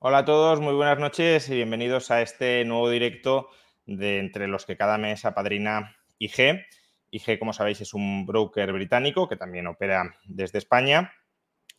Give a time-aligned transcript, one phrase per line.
[0.00, 3.50] Hola a todos, muy buenas noches y bienvenidos a este nuevo directo
[3.84, 6.64] de entre los que cada mes apadrina IG.
[7.10, 11.12] IG, como sabéis, es un broker británico que también opera desde España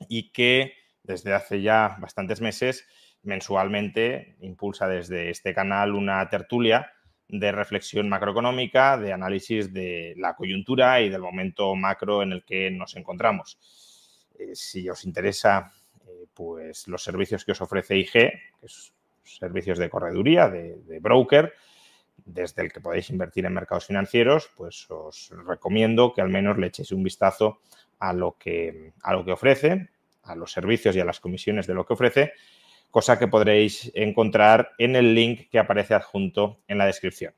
[0.10, 2.86] y que desde hace ya bastantes meses
[3.22, 6.92] mensualmente impulsa desde este canal una tertulia
[7.30, 12.70] de reflexión macroeconómica, de análisis de la coyuntura y del momento macro en el que
[12.70, 13.58] nos encontramos.
[14.38, 15.72] Eh, si os interesa,
[16.34, 21.54] pues los servicios que os ofrece IG, que es servicios de correduría, de, de broker,
[22.26, 26.68] desde el que podéis invertir en mercados financieros, pues os recomiendo que al menos le
[26.68, 27.62] echéis un vistazo
[28.00, 29.90] a lo que, a lo que ofrece,
[30.24, 32.34] a los servicios y a las comisiones de lo que ofrece,
[32.92, 37.34] cosa que podréis encontrar en el link que aparece adjunto en la descripción.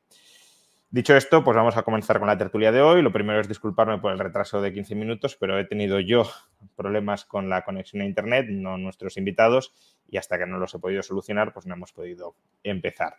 [0.93, 3.01] Dicho esto, pues vamos a comenzar con la tertulia de hoy.
[3.01, 6.29] Lo primero es disculparme por el retraso de 15 minutos, pero he tenido yo
[6.75, 9.73] problemas con la conexión a Internet, no nuestros invitados,
[10.09, 13.15] y hasta que no los he podido solucionar, pues no hemos podido empezar.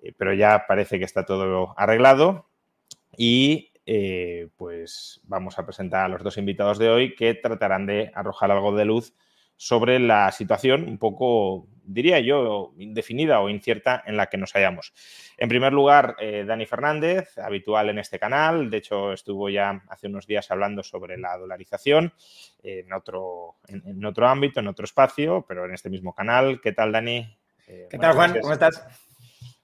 [0.00, 2.46] Eh, pero ya parece que está todo arreglado
[3.16, 8.12] y eh, pues vamos a presentar a los dos invitados de hoy que tratarán de
[8.14, 9.14] arrojar algo de luz
[9.60, 14.94] sobre la situación un poco, diría yo, indefinida o incierta en la que nos hallamos.
[15.36, 20.06] En primer lugar, eh, Dani Fernández, habitual en este canal, de hecho estuvo ya hace
[20.06, 22.14] unos días hablando sobre la dolarización
[22.62, 26.62] en otro, en, otro ámbito, en otro espacio, pero en este mismo canal.
[26.62, 27.28] ¿Qué tal, Dani?
[27.66, 28.40] ¿Qué tal, Juan?
[28.40, 28.82] ¿Cómo estás?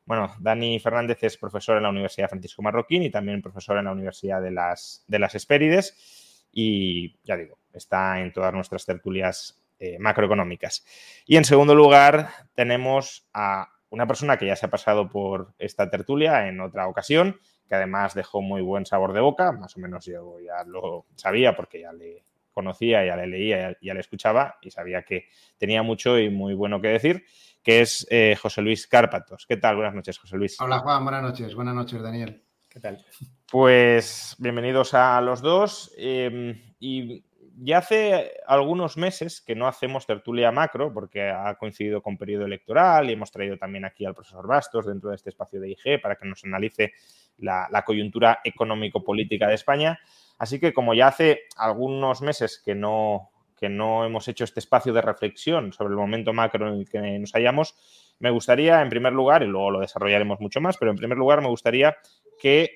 [0.04, 3.92] Bueno, Dani Fernández es profesor en la Universidad Francisco Marroquín y también profesor en la
[3.92, 9.98] Universidad de las, de las Espérides y, ya digo, está en todas nuestras tertulias eh,
[9.98, 10.84] macroeconómicas.
[11.26, 15.88] Y en segundo lugar tenemos a una persona que ya se ha pasado por esta
[15.90, 20.06] tertulia en otra ocasión, que además dejó muy buen sabor de boca, más o menos
[20.06, 24.70] yo ya lo sabía porque ya le conocía, ya le leía, ya le escuchaba y
[24.70, 25.28] sabía que
[25.58, 27.24] tenía mucho y muy bueno que decir
[27.66, 29.44] que es eh, José Luis Cárpatos.
[29.44, 29.74] ¿Qué tal?
[29.74, 30.60] Buenas noches, José Luis.
[30.60, 31.02] Hola, Juan.
[31.02, 31.52] Buenas noches.
[31.52, 32.44] Buenas noches, Daniel.
[32.68, 33.04] ¿Qué tal?
[33.50, 35.92] Pues bienvenidos a los dos.
[35.98, 37.24] Em, y
[37.58, 43.08] ya hace algunos meses que no hacemos tertulia macro, porque ha coincidido con periodo electoral
[43.08, 46.16] y hemos traído también aquí al profesor Bastos dentro de este espacio de IG para
[46.16, 46.92] que nos analice
[47.38, 49.98] la, la coyuntura económico-política de España.
[50.38, 54.92] Así que como ya hace algunos meses que no, que no hemos hecho este espacio
[54.92, 57.74] de reflexión sobre el momento macro en el que nos hallamos,
[58.18, 61.40] me gustaría, en primer lugar, y luego lo desarrollaremos mucho más, pero en primer lugar
[61.40, 61.96] me gustaría
[62.38, 62.70] que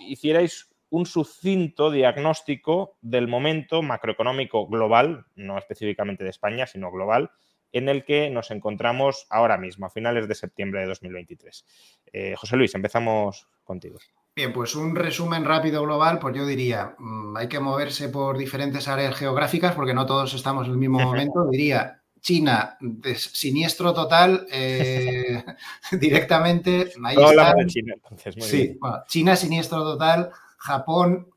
[0.00, 7.30] hicierais un sucinto diagnóstico del momento macroeconómico global, no específicamente de España, sino global,
[7.72, 11.64] en el que nos encontramos ahora mismo, a finales de septiembre de 2023.
[12.12, 13.98] Eh, José Luis, empezamos contigo.
[14.36, 18.86] Bien, pues un resumen rápido global, pues yo diría, mm, hay que moverse por diferentes
[18.88, 21.48] áreas geográficas porque no todos estamos en el mismo momento.
[21.50, 22.78] Diría, China,
[23.16, 25.44] siniestro total, eh,
[25.92, 26.92] directamente.
[27.04, 30.30] Ahí de China, entonces, muy sí, Bueno, China, siniestro total,
[30.64, 31.30] Japón,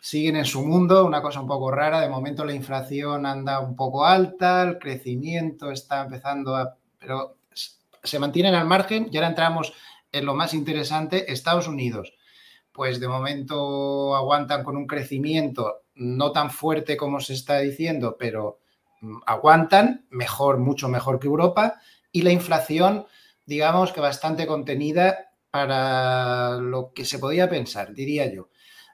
[0.00, 2.00] siguen en su mundo, una cosa un poco rara.
[2.00, 6.76] De momento la inflación anda un poco alta, el crecimiento está empezando a.
[6.98, 7.36] pero
[8.04, 9.72] se mantienen al margen y ahora entramos
[10.10, 12.14] en lo más interesante, Estados Unidos
[12.72, 18.60] pues de momento aguantan con un crecimiento no tan fuerte como se está diciendo, pero
[19.02, 23.06] mm, aguantan mejor, mucho mejor que Europa, y la inflación,
[23.46, 28.48] digamos que bastante contenida para lo que se podía pensar, diría yo,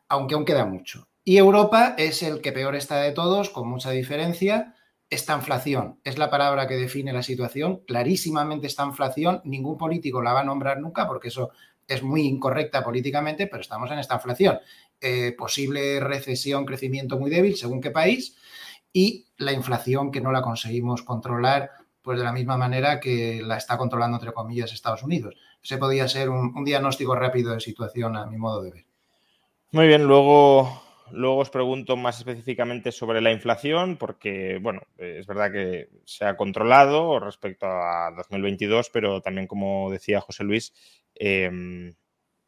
[0.08, 1.08] aunque aún queda mucho.
[1.24, 4.74] Y Europa es el que peor está de todos, con mucha diferencia.
[5.10, 10.32] Esta inflación es la palabra que define la situación, clarísimamente esta inflación, ningún político la
[10.32, 11.50] va a nombrar nunca porque eso
[11.86, 14.58] es muy incorrecta políticamente, pero estamos en esta inflación.
[15.00, 18.36] Eh, posible recesión, crecimiento muy débil, según qué país,
[18.92, 21.70] y la inflación que no la conseguimos controlar,
[22.02, 25.36] pues de la misma manera que la está controlando, entre comillas, Estados Unidos.
[25.62, 28.87] Ese podría ser un, diagnóstico rápido de situación a mi modo de ver.
[29.70, 35.52] Muy bien, luego, luego os pregunto más específicamente sobre la inflación, porque, bueno, es verdad
[35.52, 40.72] que se ha controlado respecto a 2022, pero también, como decía José Luis,
[41.18, 41.94] Em,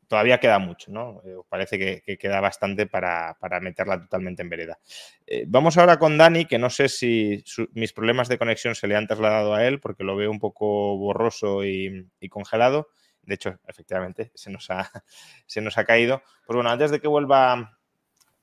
[0.08, 1.22] todavía queda mucho, ¿no?
[1.24, 4.78] Eh, parece que, queda bastante para, meterla totalmente en vereda.
[5.26, 8.96] Eh, vamos ahora con Dani, que no sé si mis problemas de conexión se le
[8.96, 12.88] han trasladado a él, porque lo veo un poco borroso y, congelado.
[13.22, 16.22] De hecho, efectivamente, se nos, ha, caído.
[16.46, 17.78] Pues bueno, antes de que vuelva,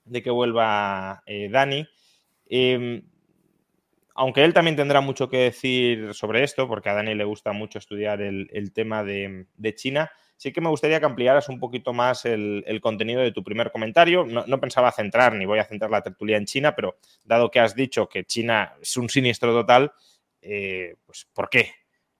[0.05, 1.87] de que vuelva eh, Dani,
[2.45, 3.03] em,
[4.17, 7.77] aunque él también tendrá mucho que decir sobre esto, porque a Dani le gusta mucho
[7.77, 9.45] estudiar el, tema de,
[9.75, 13.71] China, sí que me gustaría que ampliaras un poquito más el, contenido de tu primer
[13.71, 14.25] comentario.
[14.25, 17.75] No, pensaba centrar, ni voy a centrar la tertulia en China, pero dado que has
[17.75, 19.91] dicho que China es un siniestro total,
[20.41, 21.73] eh, pues ¿por qué?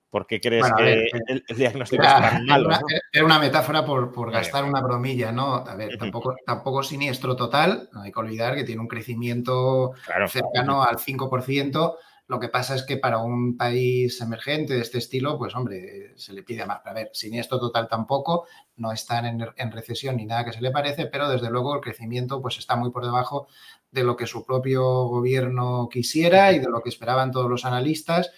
[0.10, 2.70] ¿Por qué crees que el, diagnóstico es tan malo?
[3.12, 5.56] Era una, metáfora por, gastar una bromilla, ¿no?
[5.56, 9.94] A ver, tampoco, tampoco siniestro total, no hay que olvidar que tiene un crecimiento
[10.30, 11.96] cercano al 5%.
[12.30, 16.34] Lo que pasa es que para un país emergente de este estilo, pues hombre, se
[16.34, 16.86] le pide más.
[16.86, 20.72] A ver, siniestro total tampoco, no están en, en, recesión ni nada que se le
[20.72, 23.48] parece, pero desde luego el crecimiento pues está muy por debajo
[23.92, 28.32] de lo que su propio gobierno quisiera y de lo que esperaban todos los analistas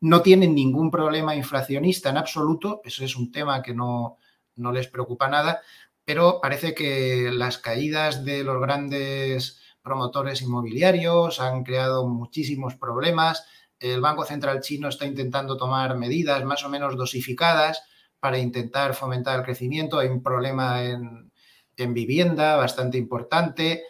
[0.00, 4.18] no tienen ningún problema inflacionista en absoluto, eso es un tema que no,
[4.56, 5.60] les preocupa nada,
[6.04, 13.46] pero parece que las caídas de los grandes promotores inmobiliarios han creado muchísimos problemas.
[13.78, 17.82] El Banco Central chino está intentando tomar medidas más o menos dosificadas
[18.18, 19.98] para intentar fomentar el crecimiento.
[19.98, 21.32] Hay un problema en,
[21.76, 23.84] en vivienda bastante importante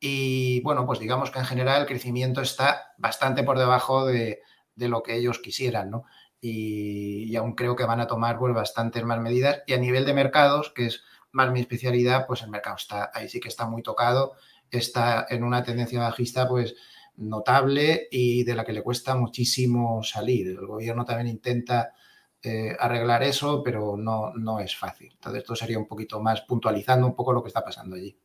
[0.00, 4.40] y bueno, pues digamos que en general el crecimiento está bastante por debajo de,
[4.78, 6.04] de lo que ellos quisieran, ¿no?
[6.40, 9.62] Y, aún creo que van a tomar pues, bastantes más medidas.
[9.66, 11.02] Y a nivel de mercados, que es
[11.32, 14.34] más mi especialidad, pues el mercado está ahí sí que está muy tocado,
[14.70, 16.74] está en una tendencia bajista, pues
[17.16, 20.48] notable y de la que le cuesta muchísimo salir.
[20.48, 21.92] El gobierno también intenta
[22.40, 25.10] eh, arreglar eso, pero no, no es fácil.
[25.12, 28.16] Entonces, esto sería un poquito más puntualizando un poco lo que está pasando allí.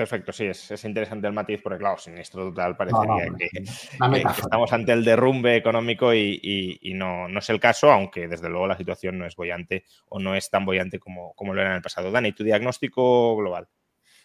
[0.00, 5.04] Perfecto, sí, es, interesante el matiz porque, claro, siniestro total parecería que, estamos ante el
[5.04, 9.36] derrumbe económico y, no, no, es el caso, aunque desde luego la situación no es
[9.36, 12.10] bollante o no es tan bollante como, como lo era en el pasado.
[12.10, 13.68] Dani, tu diagnóstico global.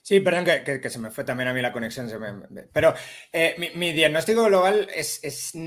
[0.02, 2.10] Sí, perdón, que, se me fue también a mí la conexión.
[2.72, 2.94] pero
[3.34, 5.58] eh, mi, diagnóstico global es, es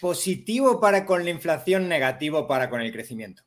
[0.00, 3.42] positivo para con la inflación, negativo para con el crecimiento.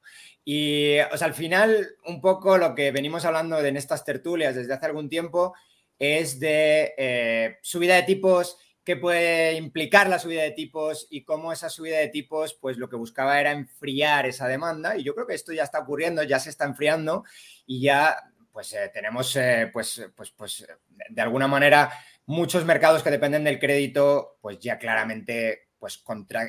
[0.45, 4.73] Y, o sea, al final, un poco lo que venimos hablando en estas tertulias desde
[4.75, 5.55] hace algún tiempo
[6.01, 11.53] es de eh, subida de tipos, qué puede implicar la subida de tipos y cómo
[11.53, 14.97] esa subida de tipos, pues lo que buscaba era enfriar esa demanda.
[14.97, 17.23] Y yo creo que esto ya está ocurriendo, ya se está enfriando
[17.67, 18.17] y ya
[18.51, 20.65] pues eh, tenemos, eh, pues, pues, pues,
[21.09, 21.91] de alguna manera,
[22.25, 26.03] muchos mercados que dependen del crédito, pues ya claramente pues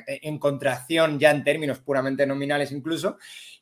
[0.07, 3.17] en contracción ya en términos puramente nominales incluso,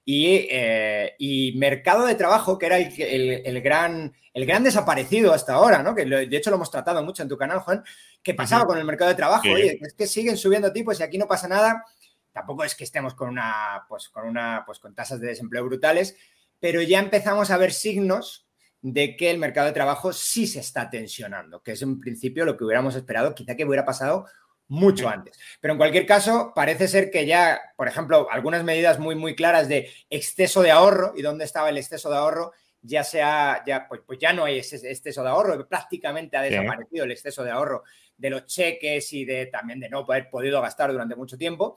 [0.06, 5.96] eh, y, mercado de trabajo, que era el, gran, el gran desaparecido hasta ahora, ¿no?
[5.96, 7.86] que de hecho lo hemos tratado mucho en tu canal, Juan,
[8.22, 9.48] ¿qué pasaba con el mercado de trabajo?
[9.50, 11.86] Oye, es que siguen subiendo tipos y aquí no pasa nada.
[12.34, 16.18] Tampoco es que estemos con una, pues, con una, pues con tasas de desempleo brutales,
[16.60, 18.46] pero ya empezamos a ver signos
[18.82, 22.58] de que el mercado de trabajo sí se está tensionando, que es en principio lo
[22.58, 24.26] que hubiéramos esperado, quizá que hubiera pasado
[24.72, 25.38] mucho antes.
[25.60, 29.68] Pero en cualquier caso, parece ser que ya, por ejemplo, algunas medidas muy, muy claras
[29.68, 34.00] de exceso de ahorro y dónde estaba el exceso de ahorro, ya sea, ya, pues,
[34.08, 37.84] pues ya no hay ese exceso de ahorro, prácticamente ha desaparecido el exceso de ahorro
[38.16, 41.76] de los cheques y de también de no haber podido gastar durante mucho tiempo.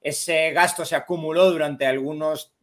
[0.00, 2.54] Ese gasto se acumuló durante algunos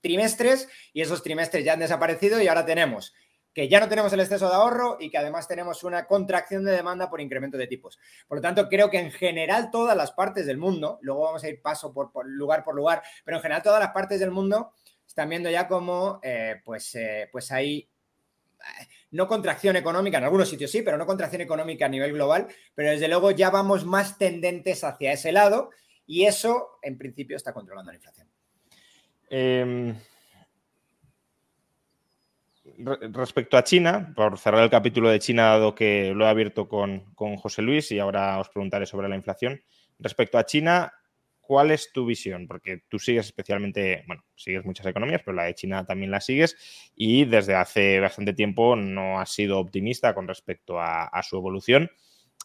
[0.00, 3.14] trimestres y esos trimestres ya han desaparecido y ahora tenemos
[3.58, 6.70] que ya no tenemos el exceso de ahorro y que además tenemos una contracción de
[6.70, 7.98] demanda por incremento de tipos.
[8.28, 11.48] Por lo tanto, creo que en general todas las partes del mundo, luego vamos a
[11.48, 14.74] ir paso por, lugar por lugar, pero en general todas las partes del mundo
[15.04, 20.48] están viendo ya como eh, pues, eh, pues hay eh, no contracción económica, en algunos
[20.48, 22.46] sitios sí, pero no contracción económica a nivel global,
[22.76, 25.70] pero desde luego ya vamos más tendentes hacia ese lado
[26.06, 28.28] y eso en principio está controlando la inflación.
[29.30, 29.96] Eh
[32.78, 37.14] respecto a China, por cerrar el capítulo de China, dado que lo he abierto con,
[37.14, 39.60] José Luis y ahora os preguntaré sobre la inflación.
[39.98, 40.92] Respecto a China,
[41.40, 42.46] ¿cuál es tu visión?
[42.46, 46.56] Porque tú sigues especialmente, bueno, sigues muchas economías, pero la de China también la sigues
[46.94, 51.90] y desde hace bastante tiempo no has sido optimista con respecto a su evolución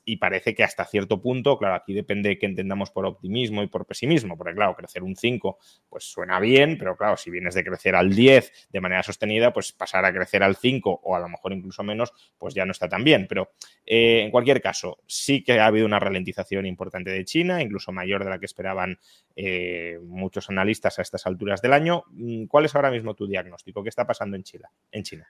[0.05, 3.67] y parece que hasta cierto punto, claro, aquí depende de qué entendamos por optimismo y
[3.67, 5.57] por pesimismo, porque claro, crecer un 5
[5.89, 9.71] pues suena bien, pero claro, si vienes de crecer al 10 de manera sostenida, pues
[9.71, 12.89] pasar a crecer al 5 o a lo mejor incluso menos, pues ya no está
[12.89, 13.27] tan bien.
[13.27, 13.53] Pero
[13.85, 18.23] eh, en cualquier caso, sí que ha habido una ralentización importante de China, incluso mayor
[18.23, 18.99] de la que esperaban
[19.35, 22.03] eh, muchos analistas a estas alturas del año.
[22.09, 23.83] Mm, ¿Cuál es ahora mismo tu diagnóstico?
[23.83, 24.43] ¿Qué está pasando en?
[24.91, 25.27] En China?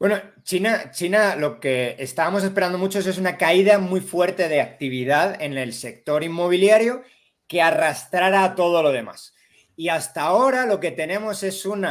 [0.00, 5.42] Bueno, China, China, lo que estábamos esperando mucho es una caída muy fuerte de actividad
[5.42, 7.02] en el sector inmobiliario
[7.46, 9.34] que arrastrara a todo lo demás.
[9.76, 11.86] Y hasta ahora lo que tenemos es un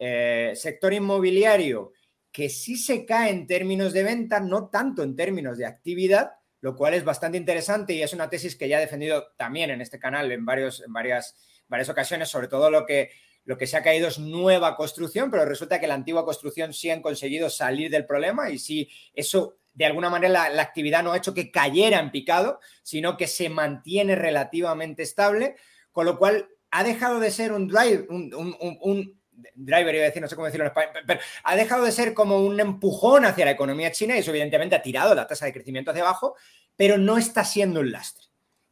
[0.00, 1.92] eh, sector inmobiliario
[2.32, 6.74] que sí se cae en términos de venta, no tanto en términos de actividad, lo
[6.74, 10.00] cual es bastante interesante y es una tesis que ya he defendido también en este
[10.00, 11.36] canal en, varios, en varias,
[11.68, 13.10] varias ocasiones, sobre todo lo que
[13.46, 16.90] lo que se ha caído es nueva construcción, pero resulta que la antigua construcción sí
[16.90, 21.16] han conseguido salir del problema y sí, eso de alguna manera la, actividad no ha
[21.16, 25.54] hecho que cayera en picado, sino que se mantiene relativamente estable,
[25.92, 29.20] con lo cual ha dejado de ser un un,
[29.54, 32.14] driver, iba a decir, no sé cómo decirlo en español, pero ha dejado de ser
[32.14, 35.52] como un empujón hacia la economía china y eso evidentemente ha tirado la tasa de
[35.52, 36.34] crecimiento hacia abajo,
[36.74, 38.25] pero no está siendo un lastre.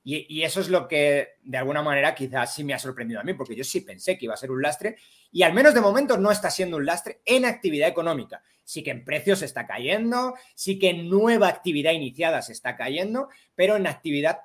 [0.06, 3.32] Y, eso es lo que de alguna manera quizás sí me ha sorprendido a mí,
[3.32, 4.96] porque yo sí pensé que iba a ser un lastre
[5.32, 8.42] y al menos de momento no está siendo un lastre en actividad económica.
[8.64, 13.28] Sí que en precios está cayendo, sí que en nueva actividad iniciada se está cayendo,
[13.54, 14.40] pero en actividad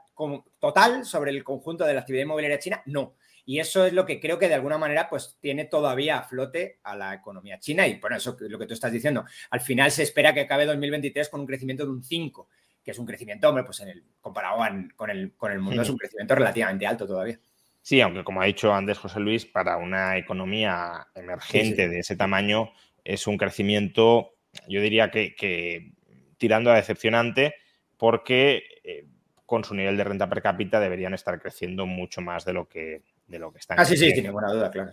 [0.59, 3.15] total sobre el conjunto de la actividad inmobiliaria china, no.
[3.45, 6.79] Y eso es lo que creo que de alguna manera pues tiene todavía a flote
[6.83, 7.85] a la economía china.
[7.87, 11.27] Y por eso lo que tú estás diciendo, al final se espera que acabe 2023
[11.29, 12.47] con un crecimiento de un 5
[12.89, 14.57] que es un crecimiento, hombre, pues en el, comparado
[14.95, 17.39] con, el, con el mundo es un crecimiento relativamente alto todavía.
[17.83, 22.71] Sí, aunque como ha dicho antes José Luis, para una economía emergente de ese tamaño
[23.03, 24.31] es un crecimiento,
[24.67, 25.91] yo diría que,
[26.39, 27.53] tirando a decepcionante,
[27.95, 29.05] porque eh,
[29.45, 33.03] con su nivel de renta per cápita deberían estar creciendo mucho más de lo que,
[33.27, 33.79] de lo que están.
[33.79, 34.91] Ah, sí, sí, sin ninguna duda, claro.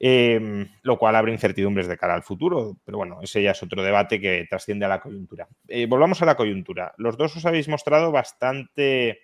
[0.00, 2.76] Em, lo cual abre incertidumbres de cara al futuro.
[2.84, 5.48] Pero bueno, ese ya es otro debate que trasciende a la coyuntura.
[5.68, 6.94] Eh, volvamos a la coyuntura.
[6.98, 9.20] Los dos os habéis mostrado bastante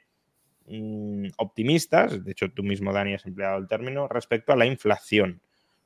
[0.67, 5.43] mm, optimistas, de hecho tú mismo, Dani, has empleado el término, respecto a la inflación.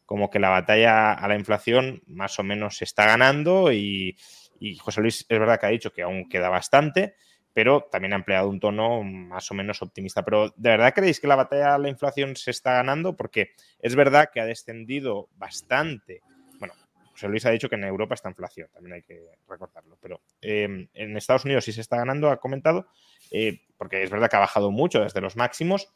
[0.06, 4.18] Como que la batalla a la inflación más o menos se está ganando y,
[4.60, 7.14] y José Luis es verdad que ha dicho que aún queda bastante,
[7.54, 10.24] pero también ha empleado un tono más o menos optimista.
[10.24, 13.16] Pero ¿de verdad creéis que la batalla a la inflación se está ganando?
[13.16, 16.20] Porque es verdad que ha descendido bastante.
[16.58, 16.74] Bueno,
[17.12, 20.88] José Luis ha dicho que en Europa está inflación, también hay que recordarlo, pero em,
[20.92, 22.88] en Estados Unidos sí se está ganando, ha comentado,
[23.30, 25.94] eh, porque es verdad que ha bajado mucho desde los máximos,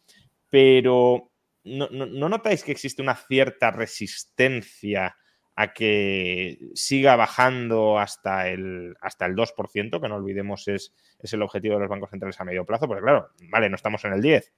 [0.48, 1.32] pero
[1.64, 5.16] ¿no, no notáis que existe una cierta resistencia?
[5.60, 11.42] A que siga bajando hasta el, hasta el 2%, que no olvidemos es, es, el
[11.42, 14.22] objetivo de los bancos centrales a medio plazo, porque claro, vale, no estamos en el
[14.22, 14.52] 10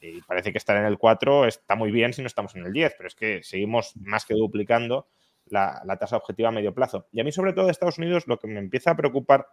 [0.00, 2.72] y parece que estar en el 4 está muy bien si no estamos en el
[2.72, 5.06] 10, pero es que seguimos más que duplicando
[5.48, 7.08] la, tasa objetiva a medio plazo.
[7.12, 9.48] Y a mí, sobre todo de Estados Unidos, lo que me empieza a preocupar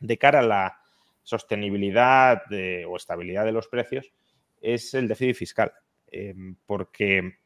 [0.00, 0.80] de cara a la
[1.22, 2.42] sostenibilidad
[2.88, 4.12] o estabilidad de los precios
[4.60, 5.72] es el déficit fiscal,
[6.10, 6.34] eh,
[6.66, 7.38] porque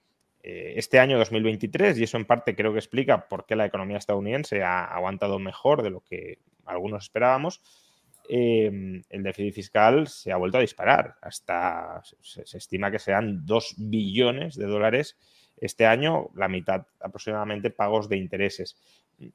[0.42, 4.62] este año 2023 y eso en parte creo que explica por qué la economía estadounidense
[4.62, 7.60] ha aguantado mejor de lo que algunos esperábamos.
[8.28, 11.16] Em, el déficit fiscal se ha vuelto a disparar.
[11.20, 15.16] Hasta se, estima que sean 2 billones de dólares
[15.56, 18.76] este año, la mitad aproximadamente pagos de intereses.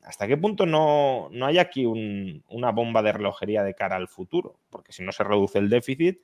[0.03, 4.59] ¿Hasta qué punto no, hay aquí una bomba de relojería de cara al futuro?
[4.69, 6.21] Porque si no se reduce el déficit,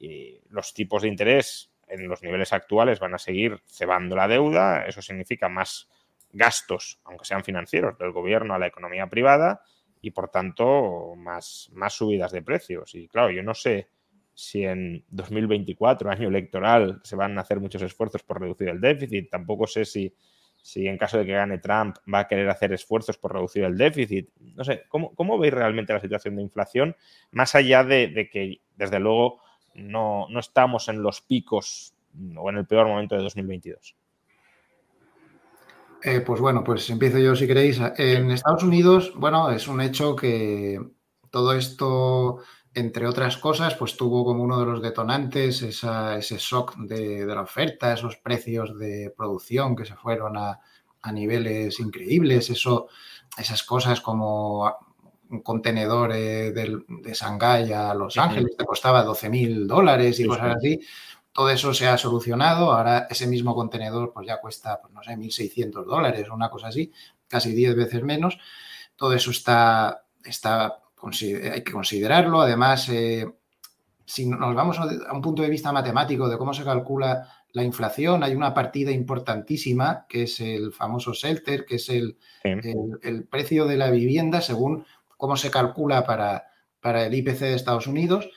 [0.00, 4.86] y los tipos de interés en los niveles actuales van a seguir cebando la deuda,
[4.86, 5.88] eso significa más
[6.32, 9.62] gastos, aunque sean financieros, del gobierno a la economía privada
[10.00, 12.94] y por tanto más, más subidas de precios.
[12.94, 13.88] Y claro, yo no sé
[14.34, 19.28] si en 2024, año electoral, se van a hacer muchos esfuerzos por reducir el déficit,
[19.28, 20.14] tampoco sé si,
[20.62, 23.76] si en caso de que gane Trump va a querer hacer esfuerzos por reducir el
[23.76, 24.30] déficit.
[24.38, 26.94] No sé, ¿cómo, cómo veis realmente la situación de inflación?
[27.32, 29.40] Más allá de, de que, desde luego,
[29.78, 31.94] no, estamos en los picos
[32.36, 33.94] o en el peor momento de 2022.
[36.02, 37.80] Eh, pues bueno, pues empiezo yo si queréis.
[37.96, 40.80] En Estados Unidos, bueno, es un hecho que
[41.30, 42.38] todo esto,
[42.72, 47.92] entre otras cosas, pues tuvo como uno de los detonantes ese shock de, la oferta,
[47.92, 50.60] esos precios de producción que se fueron a,
[51.02, 52.88] a niveles increíbles, eso,
[53.36, 54.87] esas cosas como
[55.30, 60.26] un contenedor eh, de, de Shanghái a Los Ángeles te costaba 12 mil dólares y
[60.26, 60.80] cosas así.
[61.32, 62.72] Todo eso se ha solucionado.
[62.72, 66.68] Ahora ese mismo contenedor pues ya cuesta, pues, no sé, 1.600 dólares o una cosa
[66.68, 66.92] así,
[67.28, 68.38] casi 10 veces menos.
[68.96, 70.80] Todo eso está, está
[71.22, 72.40] hay que considerarlo.
[72.40, 73.30] Además, eh,
[74.04, 78.22] si nos vamos a un punto de vista matemático de cómo se calcula la inflación,
[78.22, 83.76] hay una partida importantísima que es el famoso shelter, que es el, el precio de
[83.76, 84.84] la vivienda según
[85.18, 86.46] cómo se calcula para,
[86.80, 88.30] para el IPC de Estados Unidos,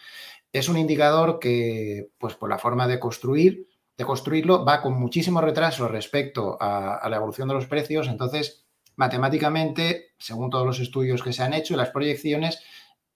[0.52, 5.40] es un indicador que, pues por la forma de construir, de construirlo, va con muchísimo
[5.40, 8.08] retraso respecto a, la evolución de los precios.
[8.08, 12.60] Entonces, matemáticamente, según todos los estudios que se han hecho y las proyecciones,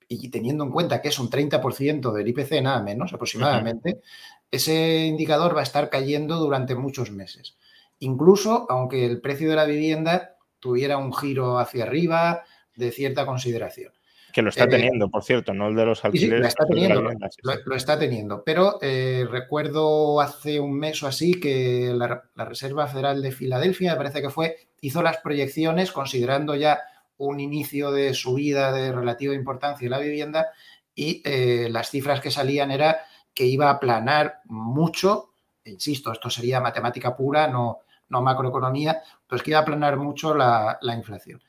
[0.07, 4.01] y teniendo en cuenta que es un 30% del IPC, nada menos aproximadamente,
[4.51, 7.57] ese indicador va a estar cayendo durante muchos meses.
[7.99, 12.43] Incluso aunque el precio de la vivienda tuviera un giro hacia arriba
[12.75, 13.93] de cierta consideración.
[14.35, 16.35] Que lo está eh, teniendo, por cierto, no el de los alquileres.
[16.35, 17.01] Sí, lo está teniendo,
[17.65, 18.43] lo, está teniendo.
[18.43, 23.97] Pero eh, recuerdo hace un mes o así que la, Reserva Federal de Filadelfia, me
[23.97, 26.81] parece que fue, hizo las proyecciones considerando ya
[27.15, 30.47] un inicio de subida de relativa importancia en la vivienda
[30.93, 35.29] y eh, las cifras que salían era que iba a aplanar mucho,
[35.63, 37.79] insisto, esto sería matemática pura, no,
[38.09, 41.41] no macroeconomía, pues que iba a aplanar mucho la, la inflación.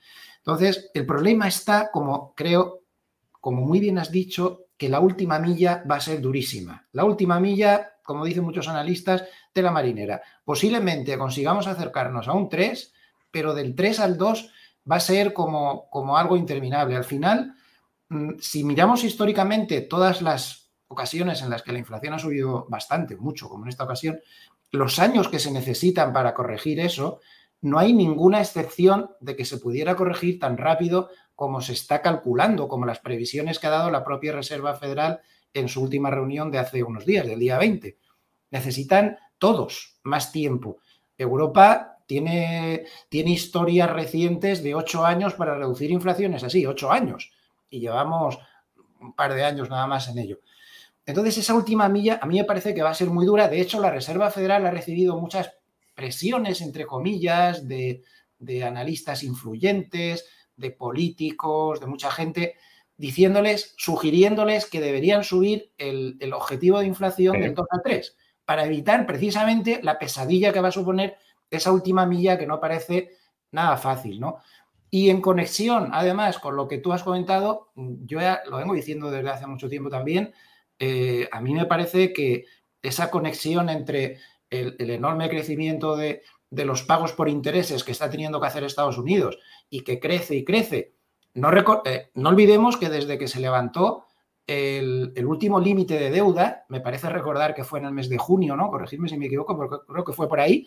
[0.46, 2.84] Entonces, el problema está, como creo,
[3.40, 6.86] como muy bien has dicho, que la última milla va a ser durísima.
[6.92, 10.22] La última milla, como dicen muchos analistas, de la marinera.
[10.44, 12.92] Posiblemente consigamos acercarnos a un 3,
[13.30, 14.52] pero del 3 al 2
[14.88, 16.94] va a ser como, como algo interminable.
[16.94, 17.54] Al final,
[18.08, 23.16] mm, si miramos históricamente todas las ocasiones en las que la inflación ha subido bastante,
[23.16, 24.20] mucho, como en esta ocasión,
[24.70, 27.20] los años que se necesitan para corregir eso
[27.66, 32.68] no hay ninguna excepción de que se pudiera corregir tan rápido como se está calculando,
[32.68, 35.20] como las previsiones que ha dado la propia Reserva Federal
[35.52, 37.98] en su última reunión de hace unos días, del día 20.
[38.52, 40.78] Necesitan todos más tiempo.
[41.18, 47.32] Europa tiene, historias recientes de ocho años para reducir inflaciones, así, ocho años.
[47.68, 48.38] Y llevamos
[49.00, 50.38] un par de años nada más en ello.
[51.04, 53.48] Entonces, esa última milla a mí me parece que va a ser muy dura.
[53.48, 55.52] De hecho, la Reserva Federal ha recibido muchas
[55.96, 58.04] presiones, entre comillas, de,
[58.64, 62.54] analistas influyentes, de políticos, de mucha gente,
[62.96, 69.06] diciéndoles, sugiriéndoles que deberían subir el, objetivo de inflación del 2 a 3, para evitar
[69.06, 71.16] precisamente la pesadilla que va a suponer
[71.50, 73.10] esa última milla que no parece
[73.50, 74.38] nada fácil, ¿no?
[74.90, 79.10] Y en conexión, además, con lo que tú has comentado, yo ya lo vengo diciendo
[79.10, 80.32] desde hace mucho tiempo también,
[80.78, 82.44] eh, a mí me parece que
[82.82, 84.18] esa conexión entre
[84.50, 89.38] el, enorme crecimiento de, los pagos por intereses que está teniendo que hacer Estados Unidos
[89.68, 90.94] y que crece y crece.
[91.34, 91.50] No,
[91.84, 94.06] eh, no olvidemos que desde que se levantó
[94.46, 98.56] el, último límite de deuda, me parece recordar que fue en el mes de junio,
[98.56, 98.70] ¿no?
[98.70, 100.66] Corregidme si me equivoco, porque creo que fue por ahí,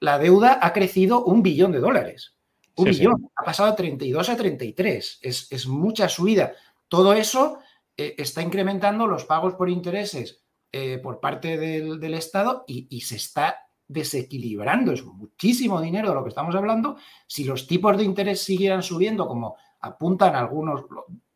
[0.00, 2.36] la deuda ha crecido un billón de dólares.
[2.74, 3.30] Un billón.
[3.36, 5.18] Ha pasado de 32 a 33.
[5.22, 6.54] Es, es mucha subida.
[6.88, 7.58] Todo eso
[7.96, 10.41] eh, está incrementando los pagos por intereses
[10.74, 14.92] eh, por parte del, Estado y, se está desequilibrando.
[14.92, 16.96] Es muchísimo dinero de lo que estamos hablando.
[17.26, 20.84] Si los tipos de interés siguieran subiendo, como apuntan algunos,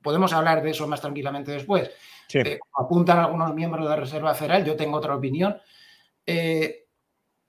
[0.01, 1.90] podemos hablar de eso más tranquilamente después,
[2.33, 5.55] eh, apuntan algunos miembros de la Reserva Federal, yo tengo otra opinión.
[6.25, 6.87] Eh,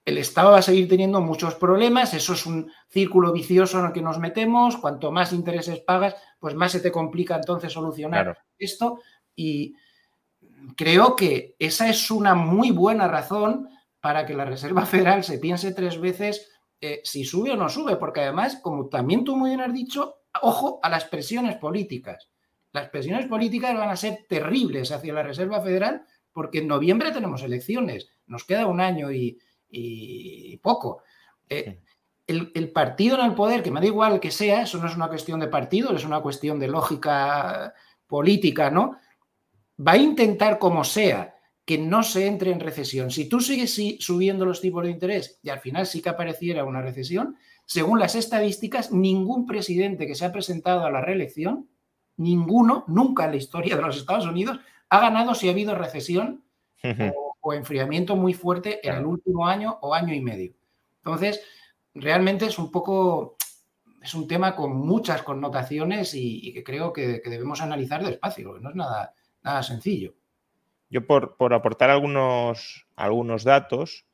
[0.04, 3.92] el Estado va a seguir teniendo muchos problemas, eso es un círculo vicioso en el
[3.92, 9.00] que nos metemos, cuanto más intereses pagas, pues más se te complica entonces solucionar esto
[9.34, 9.74] y,
[10.76, 13.68] creo que esa es una muy buena razón
[14.00, 17.96] para que la Reserva Federal se piense tres veces eh, si sube o no sube,
[17.96, 22.28] porque además, como también tú muy bien has dicho, ojo a las presiones políticas.
[22.72, 27.42] Las presiones políticas van a ser terribles hacia la Reserva Federal porque en noviembre tenemos
[27.42, 29.38] elecciones, nos queda un año y,
[30.62, 31.02] poco.
[31.48, 31.80] Eh,
[32.26, 34.94] el, el, partido en el poder, que me da igual que sea, eso no es
[34.94, 37.74] una cuestión de partido, es una cuestión de lógica
[38.06, 38.98] política, ¿no?
[39.78, 43.10] Va a intentar como sea que no se entre en recesión.
[43.10, 46.80] Si tú sigues subiendo los tipos de interés y al final sí que apareciera una
[46.80, 47.36] recesión,
[47.66, 51.68] según las estadísticas, ningún presidente que se ha presentado a la reelección,
[52.16, 56.42] ninguno, nunca en la historia de los Estados Unidos, ha ganado si ha habido recesión
[57.42, 60.54] o, enfriamiento muy fuerte en el último año o año y medio.
[61.04, 61.42] Entonces,
[61.94, 63.36] realmente es un poco,
[64.02, 68.70] es un tema con muchas connotaciones y, que creo que, que, debemos analizar despacio, no
[68.70, 69.14] es nada,
[69.62, 70.14] sencillo.
[70.90, 74.06] Yo por, aportar algunos, algunos datos,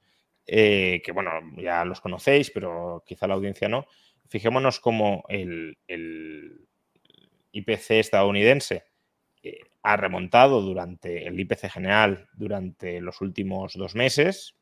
[0.46, 3.86] eh, que bueno, ya los conocéis, pero quizá la audiencia no,
[4.28, 5.76] fijémonos cómo el,
[7.52, 8.84] IPC estadounidense
[9.42, 14.56] eh, ha remontado durante el IPC general durante los últimos dos meses,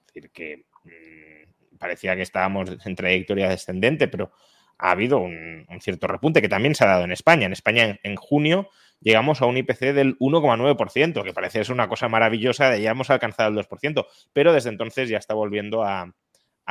[0.00, 4.32] es decir, que mm, parecía que estábamos en trayectoria descendente, pero
[4.78, 7.46] ha habido un, cierto repunte que también se ha dado en España.
[7.46, 8.68] En España, en junio,
[9.02, 13.10] llegamos a un IPC del 1,9%, que parece ser una cosa maravillosa, de ya hemos
[13.10, 16.14] alcanzado el 2%, pero desde entonces ya está volviendo a,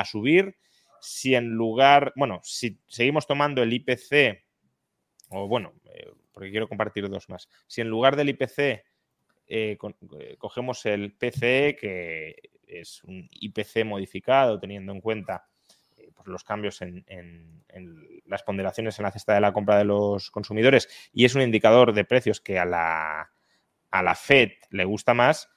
[0.06, 0.56] subir.
[1.00, 4.44] Si en lugar, bueno, si seguimos tomando el IPC,
[5.30, 8.84] o bueno, eh, porque quiero compartir dos más, si en lugar del IPC eh,
[9.48, 9.78] eh,
[10.38, 15.51] cogemos el PCE, que es un IPC modificado teniendo en cuenta
[16.24, 17.06] pues, los cambios en,
[18.26, 21.94] las ponderaciones en la cesta de la compra de los consumidores y es un indicador
[21.94, 23.32] de precios que a la,
[23.92, 25.50] a la Fed le gusta más.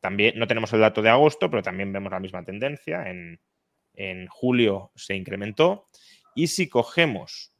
[0.00, 3.04] También no tenemos el dato de agosto, pero también vemos la misma tendencia.
[3.08, 3.40] En,
[4.28, 5.88] julio se incrementó.
[6.34, 7.52] Y si cogemos,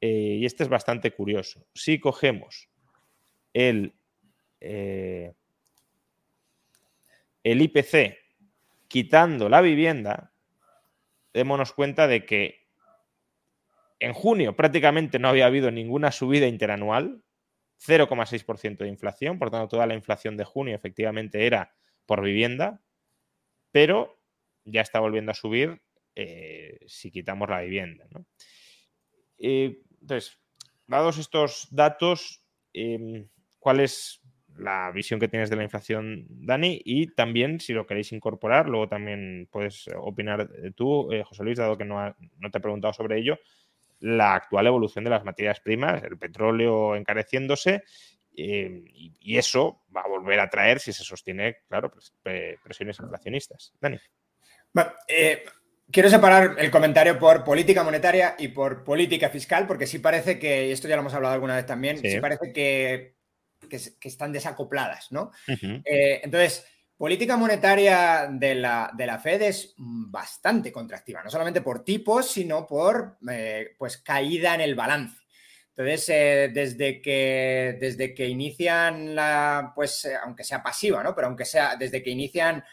[0.00, 2.68] eh, y este es bastante curioso, si cogemos
[3.52, 3.94] el,
[4.60, 5.34] eh,
[7.42, 8.16] el IPC
[8.88, 10.33] quitando la vivienda,
[11.34, 12.68] démonos cuenta de que
[13.98, 17.22] en junio prácticamente no había habido ninguna subida interanual,
[17.86, 21.74] 0,6% de inflación, por tanto toda la inflación de junio efectivamente era
[22.06, 22.82] por vivienda,
[23.72, 24.20] pero
[24.64, 25.82] ya está volviendo a subir
[26.14, 28.06] eh, si quitamos la vivienda.
[29.38, 30.38] Eh, entonces,
[30.86, 34.20] dados estos datos, em, ¿cuál es
[34.56, 38.88] la visión que tienes de la inflación, Dani, y también si lo queréis incorporar, luego
[38.88, 43.18] también puedes opinar tú, eh, José Luis, dado que no, no, te he preguntado sobre
[43.18, 43.38] ello,
[44.00, 47.82] la actual evolución de las materias primas, el petróleo encareciéndose,
[48.36, 48.82] eh,
[49.20, 53.72] y, eso va a volver a traer, si se sostiene, claro, presiones inflacionistas.
[53.80, 53.98] Dani.
[55.08, 55.44] Eh,
[55.90, 60.68] quiero separar el comentario por política monetaria y por política fiscal, porque sí parece que,
[60.68, 63.14] y esto ya lo hemos hablado alguna vez también, sí parece que
[63.68, 65.32] que, están desacopladas, ¿no?
[65.46, 71.84] Eh, entonces, política monetaria de la, de la, Fed es bastante contractiva, no solamente por
[71.84, 75.18] tipos, sino por eh, pues, caída en el balance.
[75.76, 81.14] Entonces, eh, desde, que, desde que inician la, pues, aunque sea pasiva, ¿no?
[81.14, 82.64] Pero aunque sea, desde que inician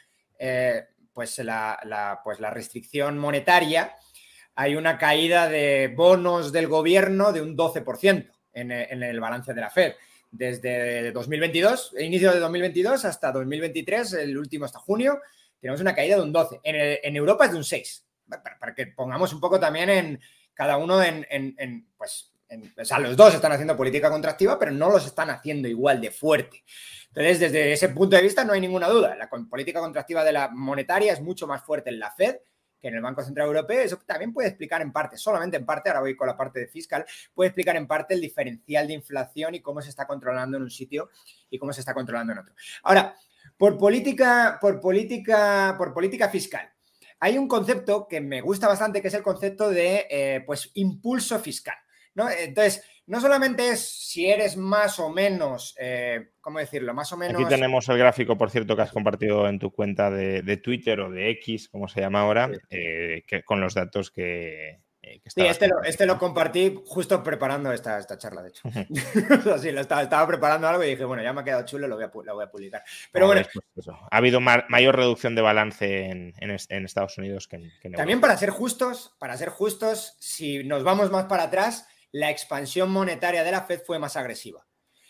[1.13, 3.95] pues, la, pues, la restricción monetaria,
[4.55, 9.61] hay una caída de bonos del gobierno de un 12% en, en el balance de
[9.61, 9.93] la Fed
[10.31, 15.19] desde 2022, inicio de 2022 hasta 2023, el último hasta junio,
[15.59, 16.61] tenemos una caída de un 12.
[16.63, 18.05] En, Europa es de un 6.
[18.59, 20.19] Para, que pongamos un poco también en
[20.53, 22.31] cada uno en, pues,
[22.77, 26.11] o sea, los dos están haciendo política contractiva, pero no los están haciendo igual de
[26.11, 26.63] fuerte.
[27.09, 29.15] Entonces, desde ese punto de vista, no hay ninguna duda.
[29.15, 32.37] La política contractiva de la monetaria es mucho más fuerte en la Fed
[32.81, 35.89] que en el Banco Central Europeo, eso también puede explicar en parte, solamente en parte,
[35.89, 39.55] ahora voy con la parte de fiscal, puede explicar en parte el diferencial de inflación
[39.55, 41.09] y cómo se está controlando en un sitio
[41.49, 42.53] y cómo se está controlando en otro.
[42.83, 43.15] Ahora,
[43.57, 46.67] por política, por política, por política fiscal.
[47.19, 51.37] Hay un concepto que me gusta bastante, que es el concepto de eh, pues, impulso
[51.39, 51.75] fiscal.
[52.15, 52.29] ¿no?
[52.29, 56.93] Entonces, no solamente es si eres más o menos, eh, ¿cómo decirlo?
[56.93, 57.41] Más o menos.
[57.41, 61.09] Aquí tenemos el gráfico, por cierto, que has compartido en tu cuenta de, Twitter o
[61.09, 64.81] de X, como se llama ahora, eh, con los datos que.
[65.03, 68.69] Eh, sí, este lo, este lo, compartí justo preparando esta, esta charla, de hecho.
[69.59, 72.03] sí, lo estaba, preparando algo y dije, bueno, ya me ha quedado chulo, lo voy
[72.03, 72.83] a, lo voy a publicar.
[73.11, 73.41] Pero bueno.
[73.73, 77.93] Pues ha habido mayor reducción de balance en, en, Estados Unidos que en, que en
[77.95, 82.91] También para ser justos, para ser justos, si nos vamos más para atrás, la expansión
[82.91, 84.65] monetaria de la Fed fue más agresiva.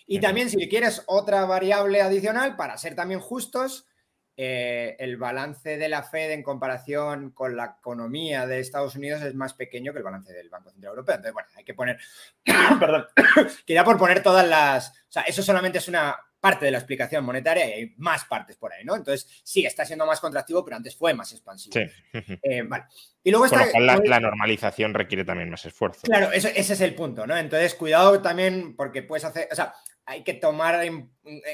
[0.08, 3.88] Y también, si quieres otra variable adicional, para ser también justos,
[4.36, 9.36] eh, el balance de la Fed en comparación con la economía de Estados Unidos es
[9.36, 11.16] más pequeño que el balance del Banco Central Europeo.
[11.16, 12.00] Entonces, bueno, hay que poner,
[12.80, 13.08] perdón,
[13.66, 17.24] quería por poner todas las, o sea, eso solamente es una parte de la explicación
[17.24, 18.96] monetaria y hay más partes por ahí, ¿no?
[18.96, 21.74] Entonces, sí, está siendo más contractivo, pero antes fue más expansivo.
[21.74, 21.82] Sí.
[22.44, 22.86] Eh, vale.
[23.24, 23.68] Y luego está...
[23.80, 26.02] la, normalización requiere también más esfuerzo.
[26.04, 27.38] Claro, ese es el punto, ¿no?
[27.38, 29.74] Entonces, cuidado también porque puedes hacer, o sea,
[30.06, 31.12] hay que tomar en,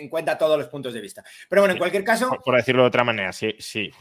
[0.10, 1.23] cuenta todos los puntos de vista.
[1.50, 2.30] Pero bueno, en cualquier caso...
[2.43, 3.91] Por, decirlo de otra manera, sí, sí,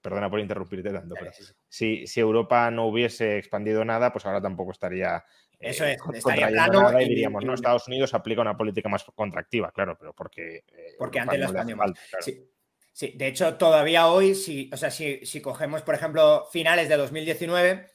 [0.00, 1.32] perdona por interrumpirte tanto, pero
[1.68, 5.24] si, si Europa no hubiese expandido nada, pues ahora tampoco estaría
[5.58, 7.00] eso es, estaría plano.
[7.00, 10.64] Y, diríamos, no, Estados Unidos aplica una política más contractiva, claro, pero porque.
[10.68, 11.92] Eh, porque antes la más.
[12.20, 13.14] Sí.
[13.16, 17.86] de hecho, todavía hoy, si, o sea, si, si cogemos, por ejemplo, finales de 2019,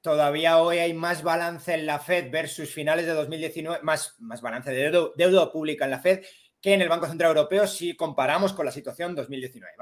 [0.00, 4.70] todavía hoy hay más balance en la Fed versus finales de 2019, más, más balance
[4.70, 6.22] de deuda pública en la Fed
[6.60, 9.72] que en el Banco Central Europeo si comparamos con la situación 2019.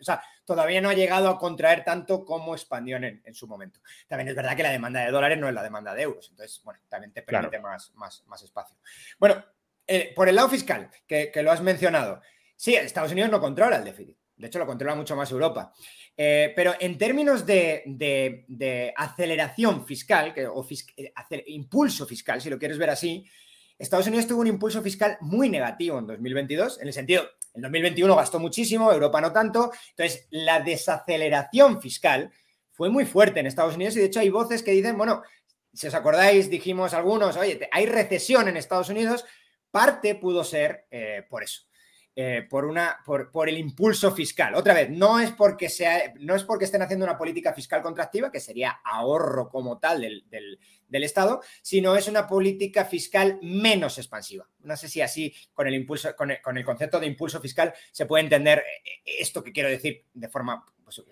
[0.00, 3.80] o sea, todavía no ha llegado a contraer tanto como expandió en, su momento.
[4.08, 6.60] También es verdad que la demanda de dólares no es la demanda de euros, entonces,
[6.64, 8.76] bueno, también te permite más, más, más, espacio.
[9.18, 9.44] Bueno,
[9.86, 12.20] eh, por el lado fiscal, que, lo has mencionado,
[12.56, 14.16] sí, Estados Unidos no controla el déficit.
[14.36, 15.72] De hecho, lo controla mucho más Europa.
[16.14, 22.76] Eh, pero en términos de, aceleración fiscal, que, o eh, impulso fiscal, si lo quieres
[22.76, 23.26] ver así,
[23.78, 28.16] Estados Unidos tuvo un impulso fiscal muy negativo en 2022, en el sentido, en 2021
[28.16, 32.30] gastó muchísimo, Europa no tanto, entonces la desaceleración fiscal
[32.72, 35.22] fue muy fuerte en Estados Unidos y de hecho hay voces que dicen, bueno,
[35.72, 39.24] si os acordáis, dijimos algunos, oye, hay recesión en Estados Unidos,
[39.70, 41.62] parte pudo ser eh, por eso.
[42.18, 44.54] eh, por, una, por, el impulso fiscal.
[44.54, 48.32] Otra vez, no es, porque sea, no es porque estén haciendo una política fiscal contractiva,
[48.32, 50.58] que sería ahorro como tal del,
[50.90, 54.48] Estado, sino es una política fiscal menos expansiva.
[54.60, 58.24] No sé si así, con el, impulso, con el, concepto de impulso fiscal, se puede
[58.24, 61.02] entender eh, esto que quiero decir de forma pues,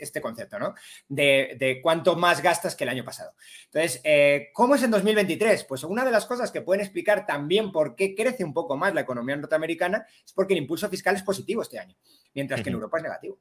[0.00, 0.74] este concepto, ¿no?
[1.08, 3.34] De, cuánto más gastas que el año pasado.
[3.66, 5.64] Entonces, eh, ¿cómo es en 2023?
[5.64, 8.94] Pues una de las cosas que pueden explicar también por qué crece un poco más
[8.94, 11.96] la economía norteamericana es porque el impulso fiscal es positivo este año,
[12.34, 13.40] mientras que en Europa es negativo.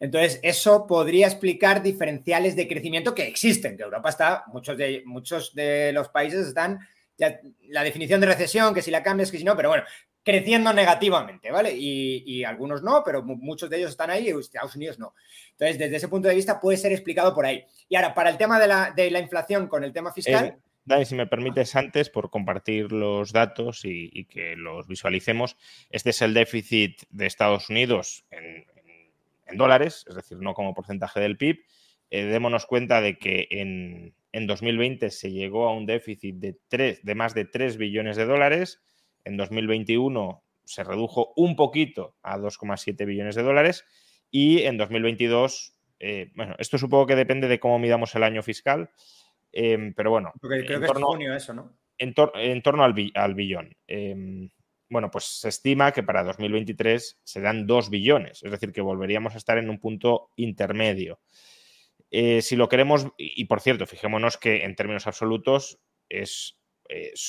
[0.00, 5.54] Entonces, eso podría explicar diferenciales de crecimiento que existen, que Europa está, muchos de, muchos
[5.54, 6.80] de los países están
[7.16, 9.84] ya, la definición de recesión, que si la cambias, que si no, pero bueno,
[10.24, 11.72] creciendo negativamente, ¿vale?
[11.76, 15.14] Y, algunos no, pero muchos de ellos están ahí y Estados Unidos no.
[15.52, 17.64] Entonces, desde ese punto de vista puede ser explicado por ahí.
[17.88, 20.46] Y ahora, para el tema de la, de la inflación con el tema fiscal...
[20.46, 25.56] Eh, Dani, si me permites antes, por compartir los datos y, que los visualicemos,
[25.88, 28.66] este es el déficit de Estados Unidos en,
[29.52, 31.64] dólares, es decir, no como porcentaje del PIB.
[32.10, 37.04] Eh, démonos cuenta de que en, en 2020 se llegó a un déficit de, 3,
[37.04, 38.80] de más de 3 billones de dólares
[39.24, 43.84] en 2021 se redujo un poquito a 2,7 billones de dólares
[44.30, 48.90] y en 2022, eh, bueno, esto supongo que depende de cómo midamos el año fiscal,
[49.52, 50.32] em, pero bueno.
[50.40, 51.76] creo que es junio eso, ¿no?
[51.96, 53.76] En, torno al, al billón.
[54.88, 59.38] Bueno, pues se estima que para 2023 serán 2 billones, es decir, que volveríamos a
[59.38, 61.20] estar en un punto intermedio.
[62.10, 66.58] Eh, si lo queremos, y por cierto, fijémonos que en términos absolutos es,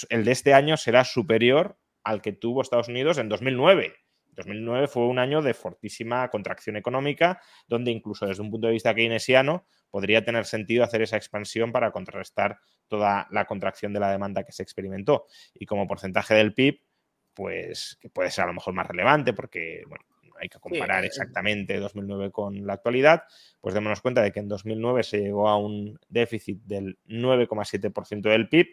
[0.09, 3.95] el de este año será superior al que tuvo Estados Unidos en 2009.
[4.35, 8.93] 2009 fue un año de fortísima contracción económica, donde incluso desde un punto de vista
[8.93, 14.43] keynesiano podría tener sentido hacer esa expansión para contrarrestar toda la contracción de la demanda
[14.43, 15.25] que se experimentó.
[15.53, 16.81] Y como porcentaje del PIB,
[17.35, 20.05] pues que puede ser a lo mejor más relevante porque bueno,
[20.39, 23.23] hay que comparar exactamente 2009 con la actualidad,
[23.61, 28.49] pues démonos cuenta de que en 2009 se llegó a un déficit del 9,7% del
[28.49, 28.67] PIB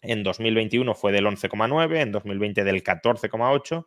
[0.00, 3.86] en 2021 fue del 11,9, en 2020 del 14,8,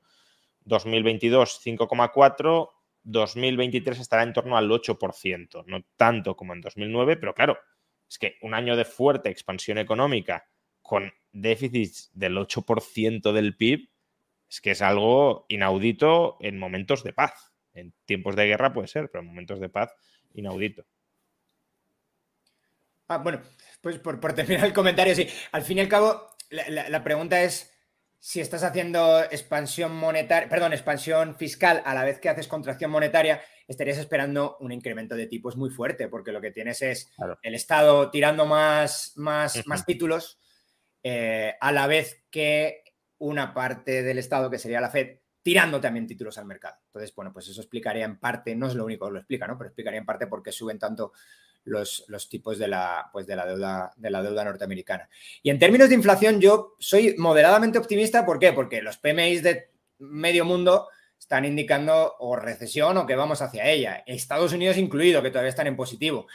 [0.66, 2.70] 2022 5,4,
[3.04, 7.58] 2023 estará en torno al 8%, no tanto como en 2009, pero claro,
[8.08, 10.46] es que un año de fuerte expansión económica
[10.92, 13.88] con déficits del 8% del PIB
[14.50, 17.54] es que es algo inaudito en momentos de paz.
[17.74, 19.94] En tiempos de guerra puede ser, pero en momentos de paz
[20.34, 20.84] inaudito.
[23.08, 23.42] Ah, bueno,
[23.80, 25.26] pues por, terminar el comentario, sí.
[25.54, 27.74] Al fin y al cabo, la, pregunta es
[28.20, 33.42] si estás haciendo expansión monetaria, perdón, expansión fiscal a la vez que haces contracción monetaria,
[33.66, 38.12] estarías esperando un incremento de tipos muy fuerte, porque lo que tienes es el Estado
[38.12, 40.38] tirando más, más, más títulos,
[41.04, 42.84] eh, a la vez que
[43.18, 46.78] una parte del Estado, que sería la Fed, tirando también títulos al mercado.
[46.88, 49.58] Entonces, bueno, pues eso explicaría en parte, no es lo único que lo explica, ¿no?
[49.58, 51.14] Pero explicaría en parte por qué suben tanto
[51.64, 55.10] los, tipos de la, pues de, la deuda, de la deuda norteamericana.
[55.44, 58.26] Y en términos de inflación, yo soy moderadamente optimista.
[58.26, 58.54] ¿Por qué?
[58.54, 64.04] Porque los PMIs de medio mundo están indicando o recesión o que vamos hacia ella.
[64.06, 66.28] Estados Unidos incluido, que todavía están en positivo.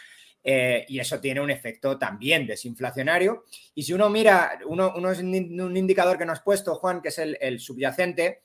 [0.49, 3.47] Eh, y eso tiene un efecto también desinflacionario.
[3.75, 7.19] Y si uno mira, uno, es un indicador que nos has puesto, Juan, que es
[7.19, 8.45] el, subyacente,